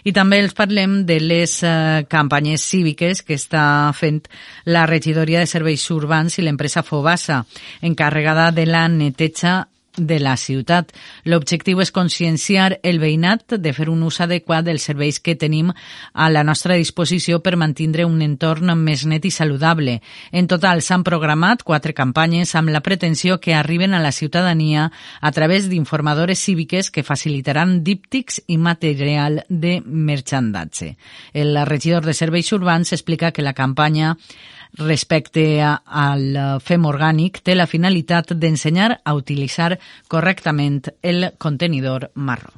I 0.04 0.12
també 0.16 0.40
els 0.42 0.56
parlem 0.56 1.00
de 1.06 1.20
les 1.20 1.58
eh, 1.62 2.04
campanyes 2.10 2.64
cíviques 2.64 3.22
que 3.22 3.36
està 3.38 3.92
fent 3.96 4.22
la 4.66 4.86
regidoria 4.88 5.42
de 5.42 5.50
serveis 5.50 5.84
urbans 5.94 6.38
i 6.38 6.44
l'empresa 6.46 6.82
Fobasa, 6.82 7.44
encarregada 7.82 8.50
de 8.50 8.66
la 8.66 8.86
neteja 8.88 9.66
de 9.96 10.18
la 10.20 10.36
ciutat. 10.36 10.92
L'objectiu 11.24 11.80
és 11.80 11.92
conscienciar 11.92 12.78
el 12.82 13.00
veïnat 13.02 13.56
de 13.58 13.72
fer 13.76 13.88
un 13.90 14.02
ús 14.06 14.20
adequat 14.20 14.66
dels 14.66 14.86
serveis 14.88 15.20
que 15.20 15.36
tenim 15.36 15.72
a 16.12 16.28
la 16.30 16.44
nostra 16.44 16.76
disposició 16.76 17.40
per 17.42 17.56
mantindre 17.56 18.06
un 18.06 18.20
entorn 18.22 18.74
més 18.78 19.06
net 19.06 19.24
i 19.24 19.32
saludable. 19.34 20.00
En 20.32 20.48
total 20.48 20.82
s'han 20.82 21.04
programat 21.06 21.64
quatre 21.66 21.94
campanyes 21.94 22.54
amb 22.54 22.72
la 22.74 22.82
pretensió 22.84 23.40
que 23.40 23.54
arriben 23.54 23.94
a 23.94 24.02
la 24.02 24.12
ciutadania 24.12 24.90
a 25.20 25.32
través 25.32 25.68
d'informadores 25.68 26.40
cíviques 26.40 26.90
que 26.90 27.04
facilitaran 27.04 27.82
díptics 27.84 28.42
i 28.46 28.58
material 28.58 29.44
de 29.48 29.80
merchandatge. 29.84 30.96
El 31.32 31.56
regidor 31.66 32.04
de 32.04 32.14
Serveis 32.14 32.52
Urbans 32.52 32.92
explica 32.92 33.32
que 33.32 33.42
la 33.42 33.54
campanya 33.54 34.16
respecte 34.78 35.62
a, 35.62 35.76
al 35.86 36.60
fem 36.64 36.84
orgànic 36.88 37.40
té 37.42 37.56
la 37.56 37.68
finalitat 37.70 38.32
d'ensenyar 38.36 39.00
a 39.04 39.16
utilitzar 39.16 39.76
correctament 40.08 40.82
el 41.02 41.32
contenidor 41.38 42.10
marró. 42.14 42.52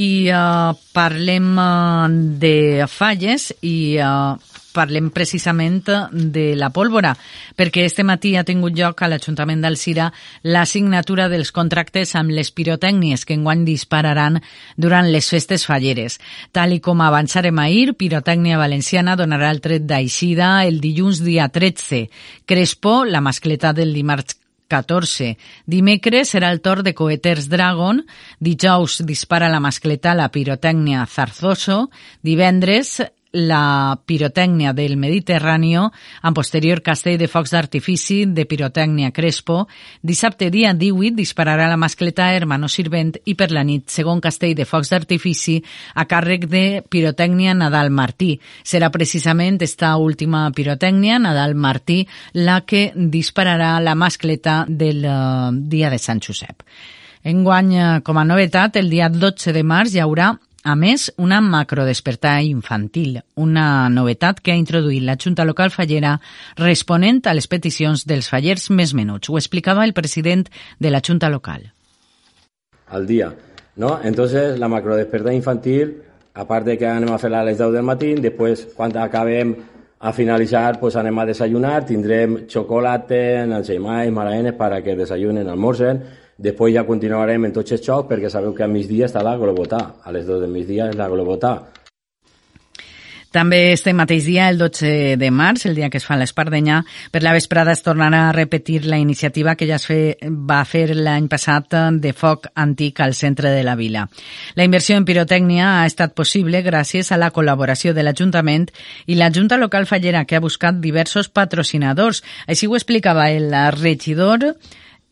I 0.00 0.30
uh, 0.32 0.72
parlem 0.96 1.52
uh, 1.60 2.08
de 2.40 2.86
falles 2.88 3.50
i 3.66 3.98
uh, 4.00 4.38
parlem 4.72 5.10
precisament 5.10 5.82
de 6.12 6.54
la 6.56 6.70
pólvora, 6.70 7.12
perquè 7.58 7.84
este 7.84 8.04
matí 8.06 8.34
ha 8.36 8.44
tingut 8.46 8.76
lloc 8.78 9.02
a 9.02 9.10
l'Ajuntament 9.10 9.62
d'Alcira 9.64 10.10
la 10.46 10.64
signatura 10.66 11.28
dels 11.28 11.52
contractes 11.52 12.14
amb 12.16 12.32
les 12.36 12.52
pirotècnies 12.54 13.26
que 13.26 13.36
enguany 13.36 13.64
dispararan 13.66 14.40
durant 14.76 15.10
les 15.10 15.28
festes 15.28 15.66
falleres. 15.68 16.20
Tal 16.52 16.76
i 16.76 16.80
com 16.80 17.02
avançarem 17.04 17.58
ahir, 17.58 17.96
Pirotècnia 17.98 18.60
Valenciana 18.60 19.16
donarà 19.18 19.50
el 19.50 19.60
tret 19.60 19.86
d'aixida 19.90 20.60
el 20.66 20.80
dilluns 20.80 21.24
dia 21.24 21.48
13. 21.48 22.06
Crespo, 22.46 23.02
la 23.04 23.20
mascleta 23.20 23.74
del 23.76 23.92
dimarts 23.94 24.38
14. 24.70 25.34
Dimecres 25.66 26.32
serà 26.34 26.52
el 26.54 26.62
torn 26.64 26.86
de 26.86 26.94
Coeters 26.96 27.50
Dragon. 27.50 28.00
Dijous 28.38 29.00
dispara 29.06 29.50
la 29.52 29.60
mascleta 29.60 30.14
la 30.14 30.30
pirotècnia 30.32 31.04
Zarzoso. 31.10 31.88
Divendres 32.22 33.00
la 33.32 33.98
pirotècnia 34.06 34.72
del 34.74 34.96
Mediterrani 34.98 35.76
amb 35.78 36.34
posterior 36.34 36.80
castell 36.82 37.18
de 37.20 37.28
focs 37.30 37.52
d'artifici 37.54 38.24
de 38.26 38.44
pirotècnia 38.48 39.12
Crespo. 39.14 39.66
Dissabte 40.02 40.50
dia 40.50 40.72
18 40.74 41.14
dispararà 41.14 41.68
la 41.68 41.78
mascleta 41.78 42.32
Hermano 42.34 42.68
Sirvent 42.68 43.14
i 43.24 43.36
per 43.38 43.50
la 43.52 43.62
nit 43.62 43.88
segon 43.90 44.20
castell 44.20 44.56
de 44.58 44.66
focs 44.66 44.90
d'artifici 44.90 45.60
a 45.94 46.06
càrrec 46.10 46.46
de 46.50 46.82
pirotècnia 46.88 47.54
Nadal 47.54 47.90
Martí. 47.90 48.38
Serà 48.64 48.90
precisament 48.90 49.60
esta 49.62 49.96
última 49.96 50.50
pirotècnia, 50.50 51.18
Nadal 51.18 51.54
Martí, 51.54 52.06
la 52.34 52.62
que 52.62 52.90
dispararà 52.94 53.78
la 53.80 53.94
mascleta 53.94 54.64
del 54.68 55.04
uh, 55.04 55.50
dia 55.52 55.90
de 55.90 55.98
Sant 55.98 56.20
Josep. 56.20 56.64
Enguany, 57.22 57.74
eh, 57.76 57.88
com 58.00 58.16
a 58.16 58.24
novetat, 58.24 58.78
el 58.80 58.88
dia 58.88 59.10
12 59.12 59.52
de 59.52 59.62
març 59.62 59.92
hi 59.92 60.00
haurà 60.00 60.30
a 60.62 60.74
més, 60.76 61.08
una 61.16 61.40
macrodespertar 61.40 62.42
infantil, 62.44 63.20
una 63.34 63.88
novetat 63.88 64.42
que 64.44 64.52
ha 64.52 64.60
introduït 64.60 65.04
la 65.06 65.16
Junta 65.16 65.46
Local 65.48 65.72
Fallera 65.72 66.18
responent 66.58 67.22
a 67.24 67.34
les 67.36 67.48
peticions 67.48 68.04
dels 68.04 68.28
fallers 68.28 68.68
més 68.68 68.92
menuts. 68.92 69.30
Ho 69.30 69.38
explicava 69.40 69.86
el 69.88 69.94
president 69.96 70.46
de 70.78 70.92
la 70.92 71.00
Junta 71.00 71.30
Local. 71.32 71.70
Al 72.88 73.06
dia, 73.06 73.32
¿no? 73.76 74.00
Entonces, 74.04 74.58
la 74.58 74.68
macrodespertar 74.68 75.32
infantil, 75.32 75.96
apart 76.34 76.66
de 76.66 76.76
que 76.76 76.88
anem 76.88 77.12
a 77.14 77.18
fer-la 77.18 77.40
a 77.40 77.48
les 77.48 77.58
10 77.58 77.72
del 77.72 77.86
matí, 77.86 78.14
després, 78.20 78.66
quan 78.76 78.92
acabem 78.98 79.56
a 80.00 80.12
finalitzar, 80.12 80.78
pues 80.80 80.96
anem 80.96 81.18
a 81.20 81.26
desayunar, 81.28 81.84
tindrem 81.88 82.42
xocolata, 82.48 83.44
ensaïmais, 83.44 84.12
maraenes, 84.12 84.54
para 84.60 84.82
que 84.82 84.96
desayunen, 84.96 85.48
almorzen, 85.48 86.04
Després 86.40 86.72
ja 86.72 86.86
continuarem 86.88 87.44
en 87.44 87.52
tots 87.52 87.74
els 87.76 87.84
xocs 87.84 88.08
perquè 88.08 88.30
sabeu 88.32 88.54
que 88.56 88.64
a 88.64 88.70
migdia 88.70 89.10
està 89.10 89.20
la 89.24 89.36
Globotà. 89.36 89.82
A 90.04 90.12
les 90.14 90.24
2 90.24 90.40
del 90.40 90.54
migdia 90.54 90.88
és 90.88 90.96
la 90.96 91.10
Globotà. 91.12 91.52
També 93.30 93.58
este 93.70 93.92
mateix 93.94 94.24
dia, 94.26 94.48
el 94.50 94.56
12 94.58 95.14
de 95.20 95.28
març, 95.30 95.68
el 95.68 95.76
dia 95.76 95.86
que 95.86 96.00
es 96.00 96.06
fa 96.08 96.16
l'Espardenya, 96.18 96.80
per 97.14 97.20
la 97.22 97.34
vesprada 97.36 97.70
es 97.76 97.84
tornarà 97.86 98.24
a 98.26 98.32
repetir 98.34 98.80
la 98.90 98.98
iniciativa 98.98 99.54
que 99.54 99.68
ja 99.68 99.76
es 99.76 99.86
fe, 99.86 100.16
va 100.26 100.64
fer 100.66 100.96
l'any 100.96 101.28
passat 101.30 101.76
de 102.02 102.10
foc 102.10 102.48
antic 102.58 102.98
al 103.04 103.14
centre 103.14 103.54
de 103.54 103.62
la 103.62 103.76
vila. 103.78 104.08
La 104.58 104.66
inversió 104.66 104.98
en 104.98 105.06
pirotècnia 105.06 105.76
ha 105.76 105.86
estat 105.86 106.16
possible 106.18 106.64
gràcies 106.66 107.12
a 107.12 107.20
la 107.22 107.30
col·laboració 107.30 107.94
de 107.94 108.02
l'Ajuntament 108.02 108.66
i 109.06 109.14
la 109.14 109.30
Junta 109.30 109.60
Local 109.62 109.86
Fallera, 109.86 110.24
que 110.24 110.40
ha 110.40 110.42
buscat 110.42 110.82
diversos 110.82 111.30
patrocinadors. 111.30 112.24
Així 112.48 112.66
ho 112.66 112.74
explicava 112.74 113.30
el 113.30 113.54
regidor 113.78 114.56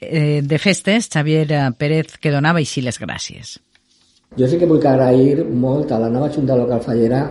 eh, 0.00 0.40
de 0.42 0.58
festes, 0.58 1.08
Xavier 1.12 1.46
eh, 1.52 1.62
Pérez, 1.78 2.18
que 2.20 2.32
donava 2.34 2.62
així 2.62 2.82
les 2.84 2.98
gràcies. 3.00 3.56
Jo 4.38 4.46
sí 4.48 4.58
que 4.60 4.68
vull 4.68 4.84
agrair 4.84 5.44
molt 5.46 5.92
a 5.92 5.98
la 5.98 6.10
nova 6.12 6.28
Junta 6.30 6.56
Local 6.56 6.82
Fallera 6.84 7.22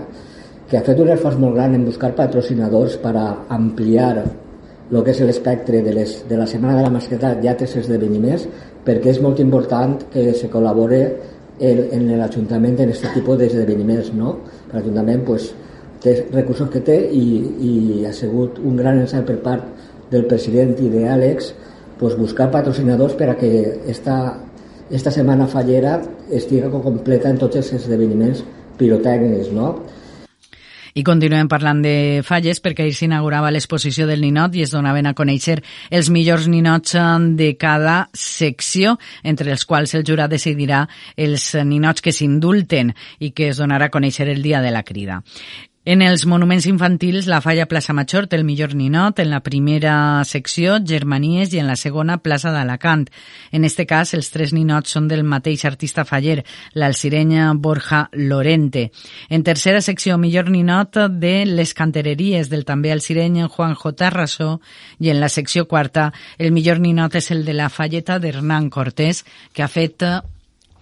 que 0.67 0.77
ha 0.77 0.83
fet 0.83 0.99
un 0.99 1.11
esforç 1.13 1.37
molt 1.39 1.55
gran 1.55 1.75
en 1.77 1.85
buscar 1.85 2.11
patrocinadors 2.15 2.97
per 2.99 3.13
a 3.15 3.27
ampliar 3.55 4.11
el 4.17 5.03
que 5.03 5.13
és 5.13 5.21
l'espectre 5.23 5.81
de, 5.83 5.93
les, 5.95 6.17
de 6.27 6.39
la 6.39 6.47
Setmana 6.47 6.79
de 6.79 6.87
la 6.87 6.91
Masqueta 6.91 7.33
i 7.43 7.47
altres 7.47 7.75
esdeveniments 7.83 8.47
perquè 8.87 9.13
és 9.13 9.21
molt 9.23 9.39
important 9.43 9.95
que 10.11 10.31
se 10.35 10.49
col·labore 10.51 11.01
el, 11.59 11.81
en 11.95 12.07
l'Ajuntament 12.19 12.77
en 12.79 12.91
aquest 12.91 13.07
tipus 13.15 13.39
d'esdeveniments. 13.39 14.11
No? 14.15 14.37
L'Ajuntament 14.73 15.23
pues, 15.27 15.49
té 16.03 16.17
recursos 16.33 16.69
que 16.71 16.83
té 16.87 16.97
i, 17.11 17.25
i 17.69 17.73
ha 18.07 18.13
sigut 18.15 18.59
un 18.63 18.77
gran 18.79 19.01
encert 19.03 19.27
per 19.27 19.39
part 19.43 20.11
del 20.11 20.27
president 20.27 20.75
i 20.83 20.91
d'Àlex 20.93 21.51
pues 21.99 22.15
buscar 22.17 22.51
patrocinadors 22.51 23.15
per 23.17 23.29
a 23.31 23.37
que 23.37 23.51
esta, 23.87 24.37
esta 24.89 25.11
setmana 25.11 25.47
fallera 25.47 25.99
estigui 26.31 26.69
completa 26.71 27.29
en 27.29 27.39
tots 27.41 27.59
els 27.61 27.73
esdeveniments 27.79 28.43
pirotècnics, 28.77 29.53
no? 29.53 29.75
I 30.97 31.03
continuem 31.05 31.45
parlant 31.45 31.83
de 31.83 32.23
falles 32.25 32.57
perquè 32.63 32.87
ahir 32.87 32.95
s'inaugurava 32.97 33.51
l'exposició 33.53 34.07
del 34.09 34.23
ninot 34.25 34.55
i 34.57 34.63
es 34.65 34.71
donaven 34.73 35.05
a 35.05 35.13
conèixer 35.13 35.59
els 35.93 36.09
millors 36.09 36.47
ninots 36.49 36.95
de 37.37 37.51
cada 37.61 37.97
secció, 38.17 38.95
entre 39.21 39.53
els 39.53 39.67
quals 39.69 39.93
el 39.93 40.07
jurat 40.07 40.31
decidirà 40.33 40.87
els 41.13 41.51
ninots 41.69 42.01
que 42.01 42.15
s'indulten 42.15 42.95
i 43.19 43.29
que 43.29 43.51
es 43.51 43.61
donarà 43.61 43.91
a 43.91 43.93
conèixer 43.93 44.25
el 44.33 44.41
dia 44.41 44.63
de 44.65 44.73
la 44.73 44.81
crida. 44.81 45.21
En 45.87 46.01
els 46.03 46.25
monuments 46.27 46.65
infantils, 46.67 47.29
la 47.31 47.37
Falla 47.39 47.63
Plaça 47.71 47.93
Major 47.95 48.25
té 48.27 48.35
el 48.35 48.41
millor 48.43 48.73
ninot, 48.75 49.21
en 49.23 49.29
la 49.31 49.39
primera 49.39 49.93
secció 50.27 50.81
Germanies 50.83 51.53
i 51.55 51.61
en 51.61 51.69
la 51.71 51.77
segona 51.79 52.17
Plaça 52.19 52.51
d'Alacant. 52.51 53.05
En 53.55 53.63
este 53.63 53.85
cas, 53.87 54.11
els 54.17 54.27
tres 54.33 54.51
ninots 54.51 54.91
són 54.91 55.07
del 55.07 55.23
mateix 55.23 55.63
artista 55.63 56.03
faller, 56.03 56.41
l'alcirenya 56.75 57.53
Borja 57.55 58.09
Lorente. 58.11 58.89
En 59.29 59.47
tercera 59.47 59.79
secció, 59.79 60.19
millor 60.19 60.51
ninot 60.51 60.99
de 61.23 61.35
les 61.47 61.71
cantereries 61.73 62.51
del 62.51 62.67
també 62.67 62.91
alcireny 62.91 63.45
Juanjo 63.47 63.95
Tarrasó 63.95 64.57
i 64.99 65.15
en 65.15 65.21
la 65.23 65.31
secció 65.31 65.69
quarta, 65.71 66.11
el 66.37 66.51
millor 66.51 66.83
ninot 66.83 67.15
és 67.15 67.31
el 67.31 67.45
de 67.47 67.55
la 67.55 67.71
falleta 67.71 68.19
d'Hernán 68.19 68.67
Cortés, 68.67 69.23
que 69.53 69.63
ha 69.63 69.71
fet 69.71 70.03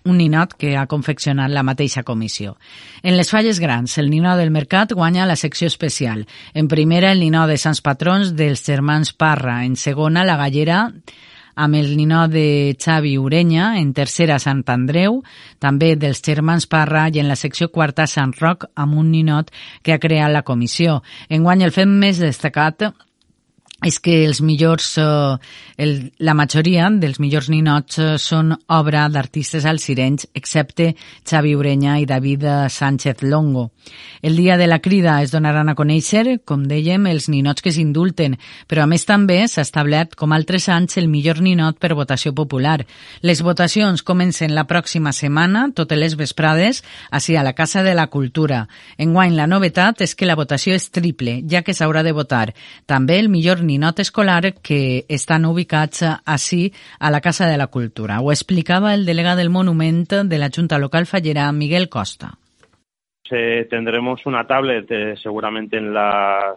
un 0.05 0.17
ninot 0.17 0.53
que 0.57 0.75
ha 0.77 0.85
confeccionat 0.88 1.51
la 1.51 1.65
mateixa 1.65 2.03
comissió. 2.03 2.55
En 3.03 3.17
les 3.17 3.29
falles 3.29 3.59
grans, 3.59 3.97
el 3.97 4.09
ninot 4.09 4.39
del 4.39 4.53
mercat 4.53 4.93
guanya 4.93 5.25
la 5.25 5.35
secció 5.35 5.67
especial. 5.67 6.25
En 6.53 6.67
primera, 6.67 7.12
el 7.12 7.19
ninot 7.19 7.50
de 7.50 7.57
Sants 7.57 7.81
Patrons 7.81 8.35
dels 8.38 8.63
germans 8.65 9.13
Parra. 9.13 9.63
En 9.65 9.75
segona, 9.75 10.25
la 10.25 10.38
gallera 10.38 10.85
amb 11.55 11.75
el 11.79 11.95
ninot 11.97 12.29
de 12.31 12.75
Xavi 12.77 13.15
Urenya, 13.17 13.75
en 13.79 13.93
tercera 13.95 14.38
Sant 14.43 14.63
Andreu, 14.67 15.21
també 15.59 15.95
dels 15.95 16.21
germans 16.21 16.67
Parra 16.67 17.07
i 17.09 17.21
en 17.24 17.29
la 17.31 17.39
secció 17.39 17.69
quarta 17.71 18.07
Sant 18.12 18.35
Roc 18.41 18.67
amb 18.75 19.00
un 19.00 19.09
ninot 19.12 19.51
que 19.81 19.95
ha 19.95 20.01
creat 20.03 20.31
la 20.31 20.43
comissió. 20.43 21.01
Enguany 21.29 21.63
el 21.63 21.74
fet 21.75 21.88
més 21.88 22.19
destacat 22.19 22.91
és 23.84 24.00
que 24.00 24.24
els 24.24 24.39
millors, 24.41 24.96
eh, 24.98 25.38
el, 25.77 26.13
la 26.24 26.34
majoria 26.34 26.88
dels 26.89 27.20
millors 27.20 27.50
ninots 27.51 28.00
eh, 28.00 28.05
són 28.17 28.53
obra 28.72 29.03
d'artistes 29.12 29.65
alcirenys, 29.67 30.29
excepte 30.34 30.94
Xavi 31.27 31.55
Urenya 31.60 31.98
i 32.00 32.08
David 32.08 32.46
Sánchez 32.72 33.24
Longo. 33.24 33.72
El 34.22 34.38
dia 34.38 34.55
de 34.58 34.65
la 34.67 34.79
crida 34.79 35.20
es 35.22 35.32
donaran 35.32 35.70
a 35.70 35.75
conèixer, 35.75 36.39
com 36.46 36.63
dèiem, 36.65 37.05
els 37.12 37.27
ninots 37.29 37.62
que 37.62 37.74
s'indulten, 37.75 38.38
però 38.65 38.86
a 38.86 38.89
més 38.89 39.05
també 39.05 39.41
s'ha 39.48 39.65
establert, 39.67 40.15
com 40.15 40.32
altres 40.34 40.70
anys, 40.72 40.96
el 40.98 41.12
millor 41.12 41.44
ninot 41.44 41.77
per 41.77 41.94
votació 41.94 42.34
popular. 42.34 42.79
Les 43.22 43.44
votacions 43.44 44.01
comencen 44.01 44.55
la 44.55 44.65
pròxima 44.65 45.13
setmana, 45.13 45.67
totes 45.75 46.00
les 46.00 46.15
vesprades, 46.15 46.82
així 47.12 47.36
a 47.36 47.44
la 47.44 47.53
Casa 47.53 47.84
de 47.84 47.94
la 47.94 48.08
Cultura. 48.08 48.63
Enguany, 48.98 49.36
la 49.36 49.51
novetat 49.51 50.01
és 50.08 50.15
que 50.15 50.25
la 50.25 50.39
votació 50.39 50.74
és 50.74 50.89
triple, 50.89 51.41
ja 51.51 51.62
que 51.62 51.75
s'haurà 51.75 52.01
de 52.01 52.15
votar 52.15 52.48
també 52.88 53.20
el 53.20 53.29
millor 53.29 53.62
ninot 53.65 54.00
escolar 54.00 54.53
que 54.62 55.05
estan 55.10 55.45
ubicats 55.45 56.05
així 56.24 56.72
a 57.00 57.12
la 57.12 57.22
Casa 57.22 57.50
de 57.50 57.57
la 57.57 57.67
Cultura. 57.67 58.22
Ho 58.22 58.31
explicava 58.31 58.93
el 58.93 59.05
delegat 59.05 59.38
del 59.38 59.50
Monument 59.50 60.07
de 60.24 60.38
la 60.38 60.50
Junta 60.50 60.79
Local 60.79 61.05
Fallera, 61.05 61.51
Miguel 61.51 61.89
Costa. 61.89 62.38
Eh, 63.31 63.65
tendremos 63.69 64.24
una 64.27 64.45
tablet 64.45 64.86
eh, 64.91 65.15
seguramente 65.17 65.77
en 65.77 65.93
la, 65.93 66.55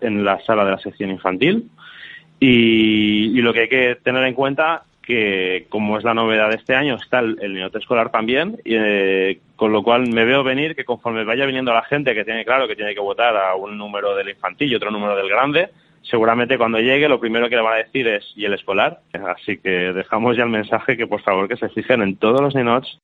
en 0.00 0.24
la 0.24 0.40
sala 0.40 0.64
de 0.64 0.70
la 0.70 0.78
sección 0.78 1.10
infantil 1.10 1.68
y, 2.38 3.38
y, 3.38 3.42
lo 3.42 3.52
que 3.52 3.60
hay 3.60 3.68
que 3.68 3.98
tener 4.02 4.24
en 4.24 4.32
cuenta 4.32 4.84
que 5.02 5.66
como 5.68 5.98
es 5.98 6.04
la 6.04 6.14
novedad 6.14 6.48
de 6.48 6.56
este 6.56 6.74
año 6.74 6.94
está 6.94 7.18
el, 7.18 7.36
el 7.42 7.52
niñote 7.52 7.78
escolar 7.78 8.10
también 8.10 8.58
eh, 8.64 9.40
con 9.56 9.72
lo 9.72 9.82
cual 9.82 10.08
me 10.08 10.24
veo 10.24 10.42
venir 10.42 10.74
que 10.74 10.86
conforme 10.86 11.24
vaya 11.24 11.44
viniendo 11.44 11.74
la 11.74 11.82
gente 11.82 12.14
que 12.14 12.24
tiene 12.24 12.46
claro 12.46 12.66
que 12.66 12.76
tiene 12.76 12.94
que 12.94 13.00
votar 13.00 13.36
a 13.36 13.54
un 13.54 13.76
número 13.76 14.14
del 14.14 14.30
infantil 14.30 14.72
y 14.72 14.76
otro 14.76 14.90
número 14.90 15.14
del 15.16 15.28
grande 15.28 15.68
seguramente 16.02 16.58
cuando 16.58 16.78
llegue 16.78 17.08
lo 17.08 17.20
primero 17.20 17.48
que 17.48 17.56
le 17.56 17.62
van 17.62 17.74
a 17.74 17.84
decir 17.84 18.06
es 18.08 18.32
y 18.36 18.44
el 18.44 18.54
escolar. 18.54 19.00
Así 19.12 19.58
que 19.58 19.92
dejamos 19.92 20.36
ya 20.36 20.44
el 20.44 20.50
mensaje 20.50 20.96
que 20.96 21.06
por 21.06 21.22
favor 21.22 21.48
que 21.48 21.56
se 21.56 21.68
fijen 21.68 22.02
en 22.02 22.16
todos 22.16 22.40
los 22.40 22.54
ninots 22.54 22.98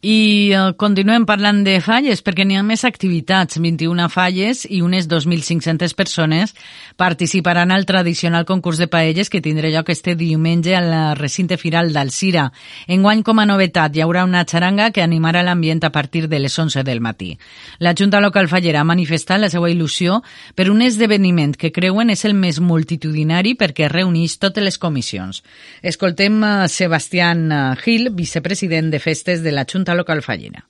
I 0.00 0.54
uh, 0.54 0.76
continuem 0.78 1.24
parlant 1.26 1.64
de 1.66 1.72
falles 1.82 2.20
perquè 2.22 2.44
n'hi 2.46 2.54
ha 2.54 2.62
més 2.62 2.84
activitats, 2.86 3.56
21 3.58 4.04
falles 4.12 4.60
i 4.70 4.78
unes 4.78 5.08
2.500 5.10 5.96
persones 5.98 6.52
participaran 6.94 7.72
al 7.74 7.82
tradicional 7.82 8.44
concurs 8.46 8.78
de 8.78 8.86
paelles 8.86 9.26
que 9.26 9.40
tindrà 9.42 9.72
lloc 9.74 9.90
este 9.90 10.14
diumenge 10.14 10.76
al 10.78 11.18
recinte 11.18 11.58
firal 11.58 11.90
d'Alcira. 11.90 12.44
Enguany, 12.86 13.24
com 13.26 13.42
a 13.42 13.46
novetat, 13.50 13.96
hi 13.96 14.04
haurà 14.04 14.22
una 14.22 14.44
xaranga 14.46 14.92
que 14.94 15.02
animarà 15.02 15.42
l'ambient 15.42 15.82
a 15.82 15.90
partir 15.90 16.28
de 16.28 16.38
les 16.38 16.54
11 16.54 16.86
del 16.86 17.02
matí. 17.02 17.32
La 17.80 17.96
Junta 17.98 18.22
Local 18.22 18.46
Fallera 18.46 18.84
ha 18.84 18.86
manifestat 18.86 19.42
la 19.42 19.50
seva 19.50 19.66
il·lusió 19.66 20.20
per 20.54 20.68
un 20.70 20.86
esdeveniment 20.86 21.56
que 21.58 21.72
creuen 21.74 22.14
és 22.14 22.22
el 22.24 22.38
més 22.38 22.62
multitudinari 22.62 23.56
perquè 23.58 23.90
reuneix 23.90 24.38
totes 24.38 24.62
les 24.62 24.78
comissions. 24.78 25.42
Escoltem 25.82 26.38
uh, 26.38 26.70
Sebastián 26.70 27.46
uh, 27.50 27.74
Gil, 27.82 28.12
vicepresident 28.14 28.94
de 28.94 29.02
Festes 29.02 29.42
de 29.42 29.50
la 29.50 29.66
Junta 29.66 29.87
Local 29.94 30.22
Fallera. 30.22 30.66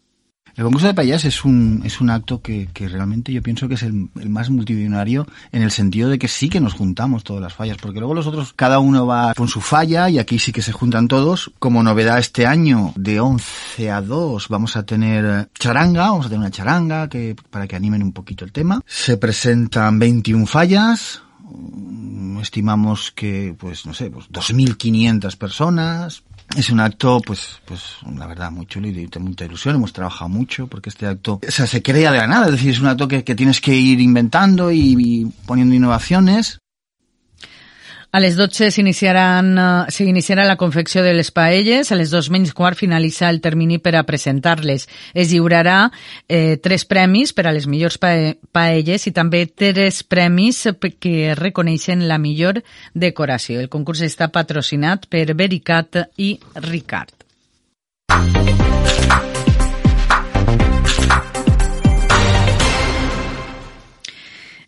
El 0.59 0.64
concurso 0.64 0.88
de 0.88 0.94
payas 0.94 1.24
es 1.24 1.44
un, 1.44 1.83
es 1.85 2.00
un 2.00 2.11
acto 2.11 2.42
que, 2.42 2.68
que 2.72 2.88
realmente 2.88 3.33
yo 3.33 3.40
pienso 3.44 3.68
que 3.68 3.74
es 3.74 3.85
el, 3.85 4.11
más 4.28 4.50
multitudinario 4.50 5.24
en 5.52 5.62
el 5.62 5.70
sentido 5.70 6.11
de 6.11 6.18
que 6.18 6.26
sí 6.26 6.48
que 6.48 6.61
nos 6.61 6.72
juntamos 6.72 7.22
todas 7.22 7.40
las 7.40 7.54
fallas, 7.54 7.76
porque 7.81 8.00
luego 8.00 8.12
los 8.12 8.26
otros, 8.26 8.54
cada 8.54 8.81
uno 8.81 9.07
va 9.07 9.35
con 9.35 9.46
su 9.46 9.61
falla 9.61 10.11
y 10.11 10.18
aquí 10.18 10.40
sí 10.40 10.50
que 10.50 10.61
se 10.61 10.72
juntan 10.72 11.07
todos. 11.07 11.52
Como 11.61 11.85
novedad 11.85 12.18
este 12.18 12.44
año, 12.44 12.92
de 12.96 13.20
11 13.20 13.88
a 13.92 14.02
2, 14.02 14.48
vamos 14.48 14.76
a 14.76 14.83
tener 14.83 15.48
charanga, 15.57 16.11
vamos 16.11 16.26
a 16.26 16.28
tener 16.28 16.40
una 16.40 16.50
charanga 16.50 17.09
que, 17.09 17.37
para 17.50 17.68
que 17.68 17.76
animen 17.76 18.02
un 18.02 18.12
poquito 18.12 18.44
el 18.44 18.50
tema. 18.50 18.81
Se 18.85 19.16
presentan 19.16 20.00
21 20.00 20.44
fallas, 20.46 21.22
estimamos 22.42 23.12
que, 23.12 23.54
pues, 23.57 23.87
no 23.87 23.94
sé, 23.94 24.11
pues 24.11 24.28
2.500 24.28 25.37
personas, 25.37 26.24
es 26.56 26.70
un 26.70 26.80
acto, 26.80 27.20
pues, 27.24 27.61
pues, 27.64 27.96
la 28.16 28.26
verdad, 28.26 28.50
muy 28.50 28.66
chulo 28.66 28.88
y 28.88 29.06
de 29.06 29.18
mucha 29.20 29.44
ilusión. 29.44 29.74
Hemos 29.74 29.92
trabajado 29.92 30.28
mucho 30.28 30.66
porque 30.66 30.88
este 30.88 31.06
acto, 31.06 31.40
o 31.46 31.50
sea, 31.50 31.66
se 31.66 31.82
crea 31.82 32.11
de 32.11 32.18
la 32.18 32.26
nada. 32.26 32.46
Es 32.46 32.52
decir, 32.52 32.70
es 32.70 32.80
un 32.80 32.87
acto 32.87 33.06
que, 33.06 33.24
que 33.24 33.34
tienes 33.34 33.61
que 33.61 33.74
ir 33.74 34.00
inventando 34.00 34.72
y 34.72 35.30
poniendo 35.46 35.74
innovaciones. 35.74 36.58
A 38.10 38.20
les 38.24 38.38
12 38.38 38.70
s'iniciarà 38.72 40.44
la 40.48 40.56
confecció 40.56 41.02
de 41.04 41.12
les 41.12 41.28
paelles. 41.30 41.90
A 41.92 41.98
les 41.98 42.08
2 42.08 42.30
menys 42.32 42.54
quart 42.56 42.78
finalitza 42.78 43.28
el 43.28 43.42
termini 43.44 43.76
per 43.84 43.92
a 43.98 44.04
presentar-les. 44.08 44.88
Es 45.12 45.28
lliurarà 45.28 45.90
eh, 46.24 46.56
tres 46.64 46.86
premis 46.88 47.34
per 47.36 47.44
a 47.46 47.52
les 47.52 47.68
millors 47.68 48.00
pa 48.00 48.14
paelles 48.56 49.04
i 49.10 49.12
també 49.12 49.44
tres 49.52 50.00
premis 50.08 50.64
que 50.96 51.36
reconeixen 51.36 52.08
la 52.08 52.16
millor 52.16 52.62
decoració. 52.94 53.60
El 53.60 53.68
concurs 53.68 54.00
està 54.00 54.32
patrocinat 54.32 55.04
per 55.12 55.26
Vericat 55.36 56.06
i 56.16 56.38
Ricard. 56.64 57.17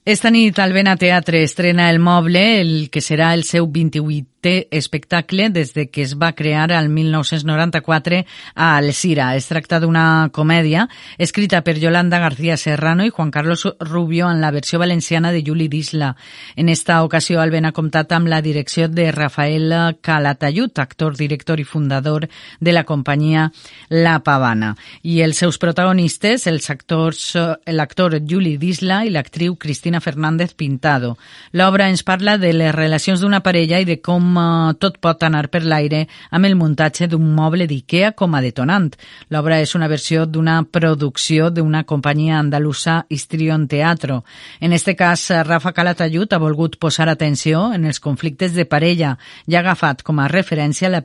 Esta 0.02 0.30
nit 0.30 0.58
al 0.58 0.72
Vena 0.72 0.96
Teatre 0.96 1.42
estrena 1.42 1.90
El 1.90 1.98
Moble, 2.00 2.62
el 2.62 2.88
que 2.88 3.02
serà 3.04 3.34
el 3.36 3.44
seu 3.44 3.66
28è 3.68 4.30
espectacle 4.72 5.50
des 5.52 5.74
de 5.74 5.90
que 5.92 6.00
es 6.00 6.14
va 6.16 6.32
crear 6.32 6.72
al 6.72 6.88
1994 6.88 8.24
a 8.54 8.76
Alcira. 8.78 9.34
Es 9.36 9.50
tracta 9.50 9.76
d'una 9.80 10.30
comèdia 10.32 10.86
escrita 11.18 11.60
per 11.60 11.76
Yolanda 11.76 12.18
García 12.18 12.56
Serrano 12.56 13.04
i 13.04 13.10
Juan 13.10 13.30
Carlos 13.30 13.66
Rubio 13.78 14.30
en 14.30 14.40
la 14.40 14.50
versió 14.50 14.78
valenciana 14.78 15.32
de 15.32 15.44
Juli 15.46 15.68
Disla. 15.68 16.16
En 16.56 16.70
esta 16.70 17.02
ocasió 17.04 17.40
Alben 17.40 17.66
ha 17.66 17.72
comptat 17.76 18.12
amb 18.12 18.28
la 18.28 18.40
direcció 18.40 18.88
de 18.88 19.12
Rafael 19.12 19.98
Calatayud, 20.00 20.72
actor, 20.78 21.16
director 21.16 21.60
i 21.60 21.64
fundador 21.64 22.26
de 22.60 22.72
la 22.72 22.84
companyia 22.84 23.50
La 23.90 24.20
Pavana. 24.24 24.74
I 25.02 25.20
els 25.20 25.36
seus 25.36 25.58
protagonistes, 25.58 26.46
els 26.46 26.70
actors, 26.70 27.36
l'actor 27.66 28.16
Juli 28.24 28.56
Disla 28.56 29.04
i 29.04 29.12
l'actriu 29.12 29.56
Cristina 29.60 29.99
Fernández 30.00 30.54
Pintado. 30.54 31.16
L'obra 31.52 31.88
ens 31.88 32.02
parla 32.02 32.36
de 32.38 32.52
les 32.52 32.74
relacions 32.74 33.20
d'una 33.20 33.42
parella 33.44 33.80
i 33.80 33.86
de 33.88 33.98
com 34.00 34.36
uh, 34.36 34.72
tot 34.80 34.98
pot 34.98 35.22
anar 35.26 35.48
per 35.52 35.62
l'aire 35.64 36.06
amb 36.30 36.48
el 36.48 36.56
muntatge 36.56 37.08
d'un 37.08 37.26
moble 37.34 37.66
d'IKEA 37.70 38.12
com 38.18 38.34
a 38.34 38.42
detonant. 38.44 38.90
L'obra 39.30 39.60
és 39.60 39.74
una 39.78 39.88
versió 39.88 40.26
d'una 40.26 40.62
producció 40.64 41.50
d'una 41.50 41.84
companyia 41.84 42.38
andalusa 42.38 43.04
Histrion 43.08 43.68
Teatro. 43.68 44.24
En 44.60 44.72
este 44.72 44.96
cas, 44.96 45.30
Rafa 45.44 45.72
Calatayud 45.72 46.32
ha 46.32 46.42
volgut 46.42 46.78
posar 46.78 47.08
atenció 47.08 47.72
en 47.74 47.84
els 47.84 48.00
conflictes 48.00 48.54
de 48.54 48.66
parella 48.66 49.16
i 49.46 49.56
ha 49.56 49.60
agafat 49.64 50.02
com 50.02 50.18
a 50.20 50.28
referència 50.28 50.88
la 50.88 51.04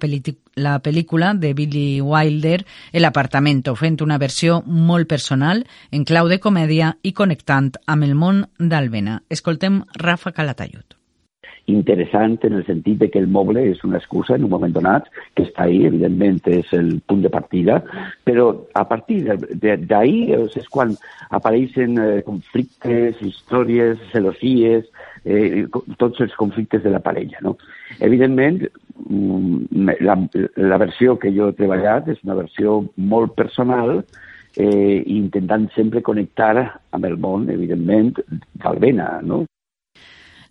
la 0.55 0.79
pel·lícula 0.79 1.33
de 1.33 1.53
Billy 1.53 2.01
Wilder 2.01 2.65
El 2.91 3.05
apartamento, 3.05 3.75
fent 3.75 3.99
una 4.01 4.17
versió 4.17 4.61
molt 4.65 5.07
personal, 5.07 5.65
en 5.91 6.05
clau 6.07 6.29
de 6.31 6.39
comèdia 6.39 6.95
i 7.03 7.11
connectant 7.13 7.73
amb 7.85 8.07
el 8.07 8.15
món 8.15 8.45
d'Albena. 8.75 9.21
Escoltem 9.31 9.81
Rafa 10.03 10.35
Calatayud 10.35 10.99
interessant 11.65 12.37
en 12.45 12.53
el 12.59 12.65
sentit 12.65 12.99
de 12.99 13.09
que 13.09 13.19
el 13.19 13.27
moble 13.27 13.63
és 13.71 13.81
una 13.83 13.97
excusa 13.97 14.35
en 14.35 14.45
un 14.45 14.51
moment 14.53 14.73
donat, 14.73 15.07
que 15.35 15.45
està 15.47 15.65
ahí, 15.65 15.81
evidentment 15.87 16.39
és 16.51 16.71
el 16.77 16.99
punt 17.09 17.23
de 17.25 17.31
partida, 17.33 17.79
però 18.27 18.51
a 18.77 18.85
partir 18.87 19.23
d'ahir 19.25 20.37
és 20.45 20.69
quan 20.69 20.93
apareixen 21.33 21.97
eh, 21.97 22.21
conflictes, 22.27 23.21
històries, 23.25 24.01
celosies, 24.11 24.85
eh, 25.25 25.65
tots 25.97 26.21
els 26.21 26.35
conflictes 26.37 26.83
de 26.85 26.93
la 26.93 27.01
parella. 27.01 27.41
No? 27.41 27.55
Evidentment, 27.99 28.61
mm, 29.09 29.89
la, 30.05 30.19
la 30.55 30.81
versió 30.81 31.17
que 31.17 31.33
jo 31.33 31.49
he 31.49 31.57
treballat 31.57 32.13
és 32.13 32.21
una 32.23 32.37
versió 32.43 32.83
molt 32.95 33.33
personal 33.35 34.03
eh, 34.57 35.03
intentant 35.15 35.67
sempre 35.75 36.03
connectar 36.05 36.53
amb 36.95 37.05
el 37.05 37.17
món, 37.21 37.49
evidentment, 37.51 38.13
d'Albena, 38.61 39.19
no? 39.23 39.43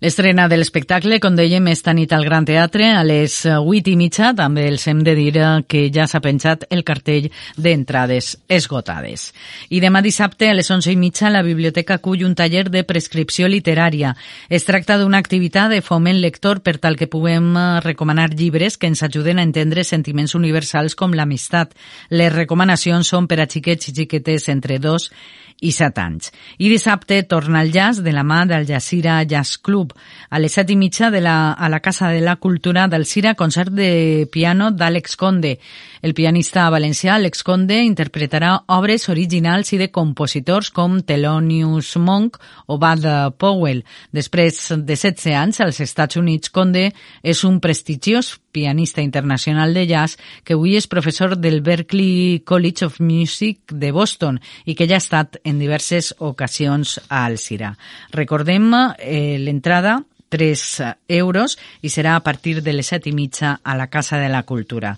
L'estrena 0.02 0.48
de 0.50 0.56
l'espectacle, 0.58 1.20
com 1.22 1.36
dèiem, 1.38 1.68
esta 1.70 1.92
nit 1.94 2.12
al 2.12 2.24
Gran 2.26 2.44
Teatre 2.44 2.88
a 2.96 3.04
les 3.06 3.36
8 3.46 3.92
i 3.92 3.94
mitja. 3.96 4.32
També 4.34 4.66
els 4.66 4.86
hem 4.90 5.04
de 5.06 5.14
dir 5.14 5.30
que 5.70 5.84
ja 5.94 6.08
s'ha 6.10 6.20
penjat 6.20 6.66
el 6.74 6.82
cartell 6.84 7.30
d'entrades 7.56 8.32
esgotades. 8.48 9.28
I 9.70 9.78
demà 9.80 10.02
dissabte 10.02 10.48
a 10.50 10.56
les 10.58 10.70
11 10.70 10.90
i 10.92 10.96
mitja 10.98 11.30
la 11.30 11.44
biblioteca 11.46 12.00
acull 12.00 12.24
un 12.26 12.34
taller 12.34 12.66
de 12.70 12.82
prescripció 12.84 13.46
literària. 13.48 14.16
Es 14.48 14.66
tracta 14.66 14.98
d'una 14.98 15.22
activitat 15.22 15.70
de 15.70 15.80
foment 15.80 16.18
lector 16.20 16.60
per 16.60 16.76
tal 16.82 16.98
que 16.98 17.08
puguem 17.10 17.54
recomanar 17.84 18.34
llibres 18.34 18.76
que 18.76 18.90
ens 18.90 19.02
ajuden 19.06 19.38
a 19.38 19.46
entendre 19.46 19.84
sentiments 19.84 20.34
universals 20.34 20.98
com 20.98 21.14
l'amistat. 21.14 21.72
Les 22.10 22.34
recomanacions 22.34 23.06
són 23.06 23.30
per 23.30 23.40
a 23.40 23.48
xiquets 23.48 23.88
i 23.88 23.94
xiquetes 23.94 24.50
entre 24.50 24.82
2 24.82 25.10
i 25.60 25.72
7 25.72 26.00
anys. 26.00 26.32
I 26.58 26.68
dissabte 26.68 27.22
torna 27.28 27.62
el 27.62 27.72
jazz 27.72 28.02
de 28.02 28.12
la 28.12 28.24
mà 28.24 28.44
del 28.46 28.66
Jazzira 28.66 29.22
Jazz 29.24 29.58
Club. 29.58 29.94
A 30.30 30.38
les 30.38 30.52
7 30.52 30.74
i 30.74 30.76
mitja 30.76 31.10
de 31.10 31.20
la, 31.20 31.52
a 31.52 31.68
la 31.68 31.80
Casa 31.80 32.10
de 32.10 32.20
la 32.20 32.36
Cultura 32.36 32.86
del 32.88 33.06
Cira, 33.06 33.34
concert 33.34 33.72
de 33.72 34.28
piano 34.30 34.70
d'Àlex 34.70 35.16
Conde. 35.16 35.58
El 36.02 36.14
pianista 36.14 36.68
valencià 36.70 37.14
Alex 37.14 37.42
Conde 37.42 37.80
interpretarà 37.80 38.58
obres 38.76 39.08
originals 39.08 39.72
i 39.72 39.80
de 39.80 39.90
compositors 39.90 40.70
com 40.70 41.00
Thelonious 41.00 41.96
Monk 41.96 42.36
o 42.66 42.78
Bud 42.78 43.08
Powell. 43.38 43.84
Després 44.12 44.60
de 44.76 44.96
16 44.96 45.32
anys 45.34 45.60
als 45.64 45.80
Estats 45.80 46.20
Units, 46.20 46.52
Conde 46.52 46.90
és 47.22 47.44
un 47.48 47.60
prestigiós 47.60 48.34
pianista 48.54 49.02
internacional 49.02 49.74
de 49.74 49.84
jazz 49.90 50.14
que 50.46 50.54
avui 50.54 50.78
és 50.78 50.86
professor 50.86 51.34
del 51.34 51.58
Berklee 51.66 52.44
College 52.46 52.86
of 52.86 53.00
Music 53.02 53.74
de 53.74 53.90
Boston 53.92 54.38
i 54.64 54.78
que 54.78 54.86
ja 54.86 55.00
ha 55.00 55.02
estat 55.02 55.40
en 55.42 55.58
diverses 55.58 56.14
ocasions 56.22 57.00
a 57.08 57.24
Alcira. 57.26 57.74
Recordem 58.14 58.70
eh, 59.02 59.36
l'entrada 59.42 59.98
3 60.34 60.62
euros 61.08 61.58
i 61.82 61.90
serà 61.90 62.14
a 62.16 62.22
partir 62.26 62.60
de 62.62 62.72
les 62.74 62.88
7 62.90 63.10
i 63.10 63.14
mitja 63.14 63.58
a 63.62 63.76
la 63.78 63.88
Casa 63.90 64.18
de 64.18 64.30
la 64.30 64.44
Cultura. 64.46 64.94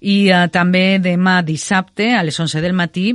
I 0.00 0.30
eh, 0.30 0.46
també 0.54 1.00
demà 1.02 1.40
dissabte 1.42 2.12
a 2.14 2.22
les 2.26 2.38
11 2.38 2.62
del 2.62 2.78
matí 2.78 3.10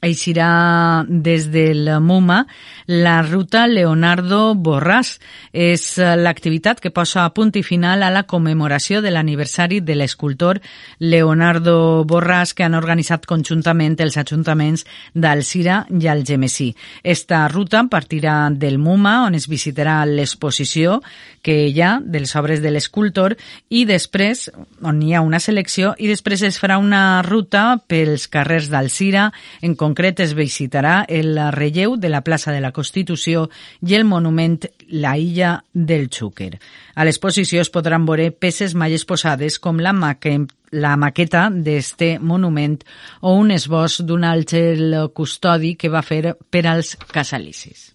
eixirà 0.00 1.04
des 1.08 1.50
del 1.52 1.88
MUMA 2.00 2.46
la 2.86 3.20
ruta 3.22 3.66
Leonardo 3.68 4.54
Borràs. 4.56 5.18
És 5.52 5.98
eh, 5.98 6.14
l'activitat 6.16 6.80
que 6.80 6.90
posa 6.90 7.24
a 7.24 7.32
punt 7.34 7.52
i 7.58 7.62
final 7.62 8.02
a 8.02 8.10
la 8.10 8.24
commemoració 8.24 9.00
de 9.04 9.12
l'aniversari 9.12 9.80
de 9.84 9.96
l'escultor 9.98 10.60
Leonardo 10.98 12.04
Borràs 12.08 12.54
que 12.56 12.64
han 12.64 12.78
organitzat 12.78 13.26
conjuntament 13.28 13.98
els 14.00 14.16
ajuntaments 14.16 14.86
d'Alcira 15.14 15.84
i 15.90 16.08
Algemesí. 16.08 16.70
Esta 17.02 17.46
ruta 17.48 17.84
partirà 17.90 18.48
del 18.50 18.78
MUMA 18.78 19.26
on 19.26 19.36
es 19.36 19.48
visitarà 19.50 20.00
l'exposició 20.08 21.00
que 21.42 21.56
hi 21.68 21.80
ha 21.82 21.98
dels 22.02 22.34
obres 22.36 22.60
de 22.64 22.72
l'escultor 22.72 23.36
i 23.68 23.84
després, 23.88 24.48
on 24.82 25.00
hi 25.02 25.14
ha 25.14 25.22
una 25.24 25.40
selecció, 25.40 25.94
i 25.98 26.08
després 26.08 26.42
es 26.46 26.58
farà 26.60 26.78
una 26.80 27.22
ruta 27.26 27.78
pels 27.88 28.26
carrers 28.28 28.68
d'Alcira. 28.72 29.30
En 29.62 29.74
concret 29.74 29.89
es 30.20 30.34
visitarà 30.34 31.04
el 31.08 31.38
relleu 31.52 31.96
de 31.96 32.08
la 32.08 32.22
plaça 32.22 32.52
de 32.52 32.60
la 32.60 32.72
Constitució 32.72 33.48
i 33.86 33.94
el 33.94 34.04
monument 34.04 34.60
La 34.88 35.16
Illa 35.16 35.64
del 35.72 36.08
Xúquer. 36.10 36.58
A 36.94 37.04
l'exposició 37.04 37.60
es 37.60 37.70
podran 37.70 38.06
veure 38.06 38.30
peces 38.30 38.74
mai 38.74 38.94
exposades 38.94 39.58
com 39.58 39.78
la 39.78 39.92
maqueta 39.92 40.46
la 40.70 40.96
maqueta 40.96 41.48
d'este 41.50 42.18
monument 42.20 42.78
o 43.20 43.34
un 43.34 43.50
esbós 43.50 44.00
d'un 44.06 44.22
àngel 44.22 45.10
custodi 45.12 45.74
que 45.74 45.90
va 45.90 46.02
fer 46.02 46.36
per 46.50 46.66
als 46.66 46.94
casalicis. 47.10 47.90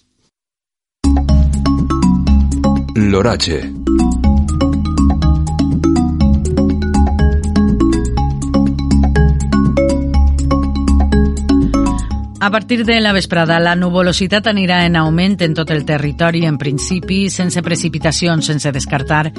L'oratge. 2.95 3.63
A 12.45 12.51
partir 12.51 12.85
de 12.85 13.01
la 13.01 13.11
vesprada, 13.11 13.55
la 13.57 13.71
nuvolositat 13.73 14.45
anirà 14.51 14.83
en 14.85 14.99
augment 14.99 15.39
en 15.41 15.55
tot 15.57 15.71
el 15.73 15.81
territori, 15.81 16.43
en 16.45 16.59
principi, 16.61 17.23
sense 17.33 17.63
precipitacions, 17.65 18.45
sense 18.45 18.69
descartar 18.69 19.31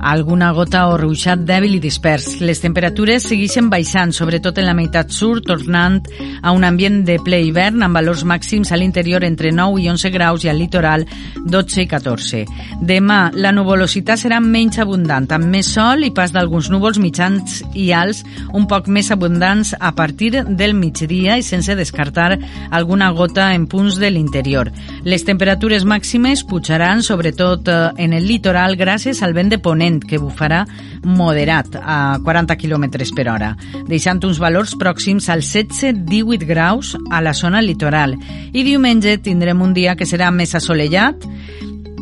alguna 0.00 0.50
gota 0.52 0.86
o 0.88 0.96
ruixat 0.98 1.42
dèbil 1.46 1.76
i 1.76 1.80
dispers. 1.82 2.40
Les 2.40 2.60
temperatures 2.62 3.26
segueixen 3.28 3.68
baixant, 3.70 4.12
sobretot 4.12 4.58
en 4.58 4.66
la 4.68 4.74
meitat 4.76 5.12
sud, 5.12 5.42
tornant 5.46 6.00
a 6.42 6.52
un 6.56 6.64
ambient 6.64 7.02
de 7.06 7.18
ple 7.22 7.40
hivern 7.44 7.82
amb 7.84 7.98
valors 7.98 8.24
màxims 8.24 8.72
a 8.72 8.78
l'interior 8.80 9.24
entre 9.26 9.52
9 9.52 9.82
i 9.82 9.88
11 9.92 10.12
graus 10.14 10.44
i 10.44 10.50
al 10.50 10.60
litoral 10.60 11.04
12 11.44 11.84
i 11.84 11.86
14. 11.90 12.44
Demà, 12.86 13.20
la 13.34 13.52
nuvolositat 13.52 14.22
serà 14.24 14.40
menys 14.40 14.80
abundant, 14.80 15.28
amb 15.30 15.50
més 15.52 15.70
sol 15.74 16.04
i 16.06 16.12
pas 16.14 16.32
d'alguns 16.32 16.70
núvols 16.72 17.00
mitjans 17.02 17.60
i 17.74 17.90
alts 17.92 18.24
un 18.56 18.66
poc 18.70 18.88
més 18.88 19.10
abundants 19.10 19.74
a 19.78 19.92
partir 19.96 20.32
del 20.48 20.74
migdia 20.74 21.36
i 21.38 21.46
sense 21.46 21.76
descartar 21.76 22.38
alguna 22.70 23.10
gota 23.12 23.50
en 23.54 23.66
punts 23.70 23.98
de 24.00 24.10
l'interior. 24.10 24.70
Les 25.04 25.24
temperatures 25.26 25.84
màximes 25.84 26.44
pujaran 26.48 27.02
sobretot 27.02 27.68
eh, 27.68 27.78
en 27.98 28.14
el 28.16 28.26
litoral 28.28 28.76
gràcies 28.80 29.22
al 29.22 29.34
vent 29.36 29.50
de 29.52 29.58
ponent 29.58 29.89
vent 29.90 30.06
que 30.06 30.20
bufarà 30.22 30.64
moderat 31.04 31.76
a 31.80 32.18
40 32.24 32.56
km 32.56 32.86
per 33.16 33.28
hora, 33.32 33.54
deixant 33.88 34.22
uns 34.24 34.40
valors 34.42 34.76
pròxims 34.78 35.28
als 35.32 35.50
16-18 35.54 36.46
graus 36.46 36.96
a 37.10 37.20
la 37.20 37.34
zona 37.34 37.62
litoral. 37.62 38.16
I 38.52 38.64
diumenge 38.64 39.18
tindrem 39.18 39.60
un 39.62 39.74
dia 39.74 39.96
que 39.96 40.08
serà 40.08 40.30
més 40.30 40.54
assolellat, 40.54 41.26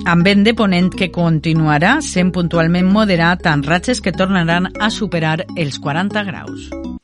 amb 0.09 0.25
vent 0.25 0.45
de 0.45 0.55
ponent 0.55 0.93
que 0.95 1.11
continuarà 1.13 1.99
sent 2.05 2.33
puntualment 2.33 2.89
moderat 2.93 3.47
amb 3.47 3.67
ratxes 3.67 4.01
que 4.05 4.15
tornaran 4.15 4.71
a 4.81 4.91
superar 4.91 5.43
els 5.57 5.81
40 5.83 6.25
graus. 6.29 6.98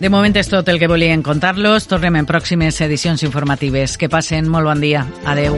De 0.00 0.10
moment 0.12 0.34
és 0.36 0.50
tot 0.52 0.68
el 0.68 0.80
que 0.80 0.90
volien 0.92 1.22
contar-los. 1.24 1.88
Tornem 1.88 2.20
en 2.20 2.28
pròximes 2.28 2.82
edicions 2.84 3.24
informatives. 3.24 3.96
Que 3.96 4.12
passen 4.12 4.50
molt 4.52 4.68
bon 4.68 4.84
dia. 4.84 5.06
Adeu. 5.24 5.56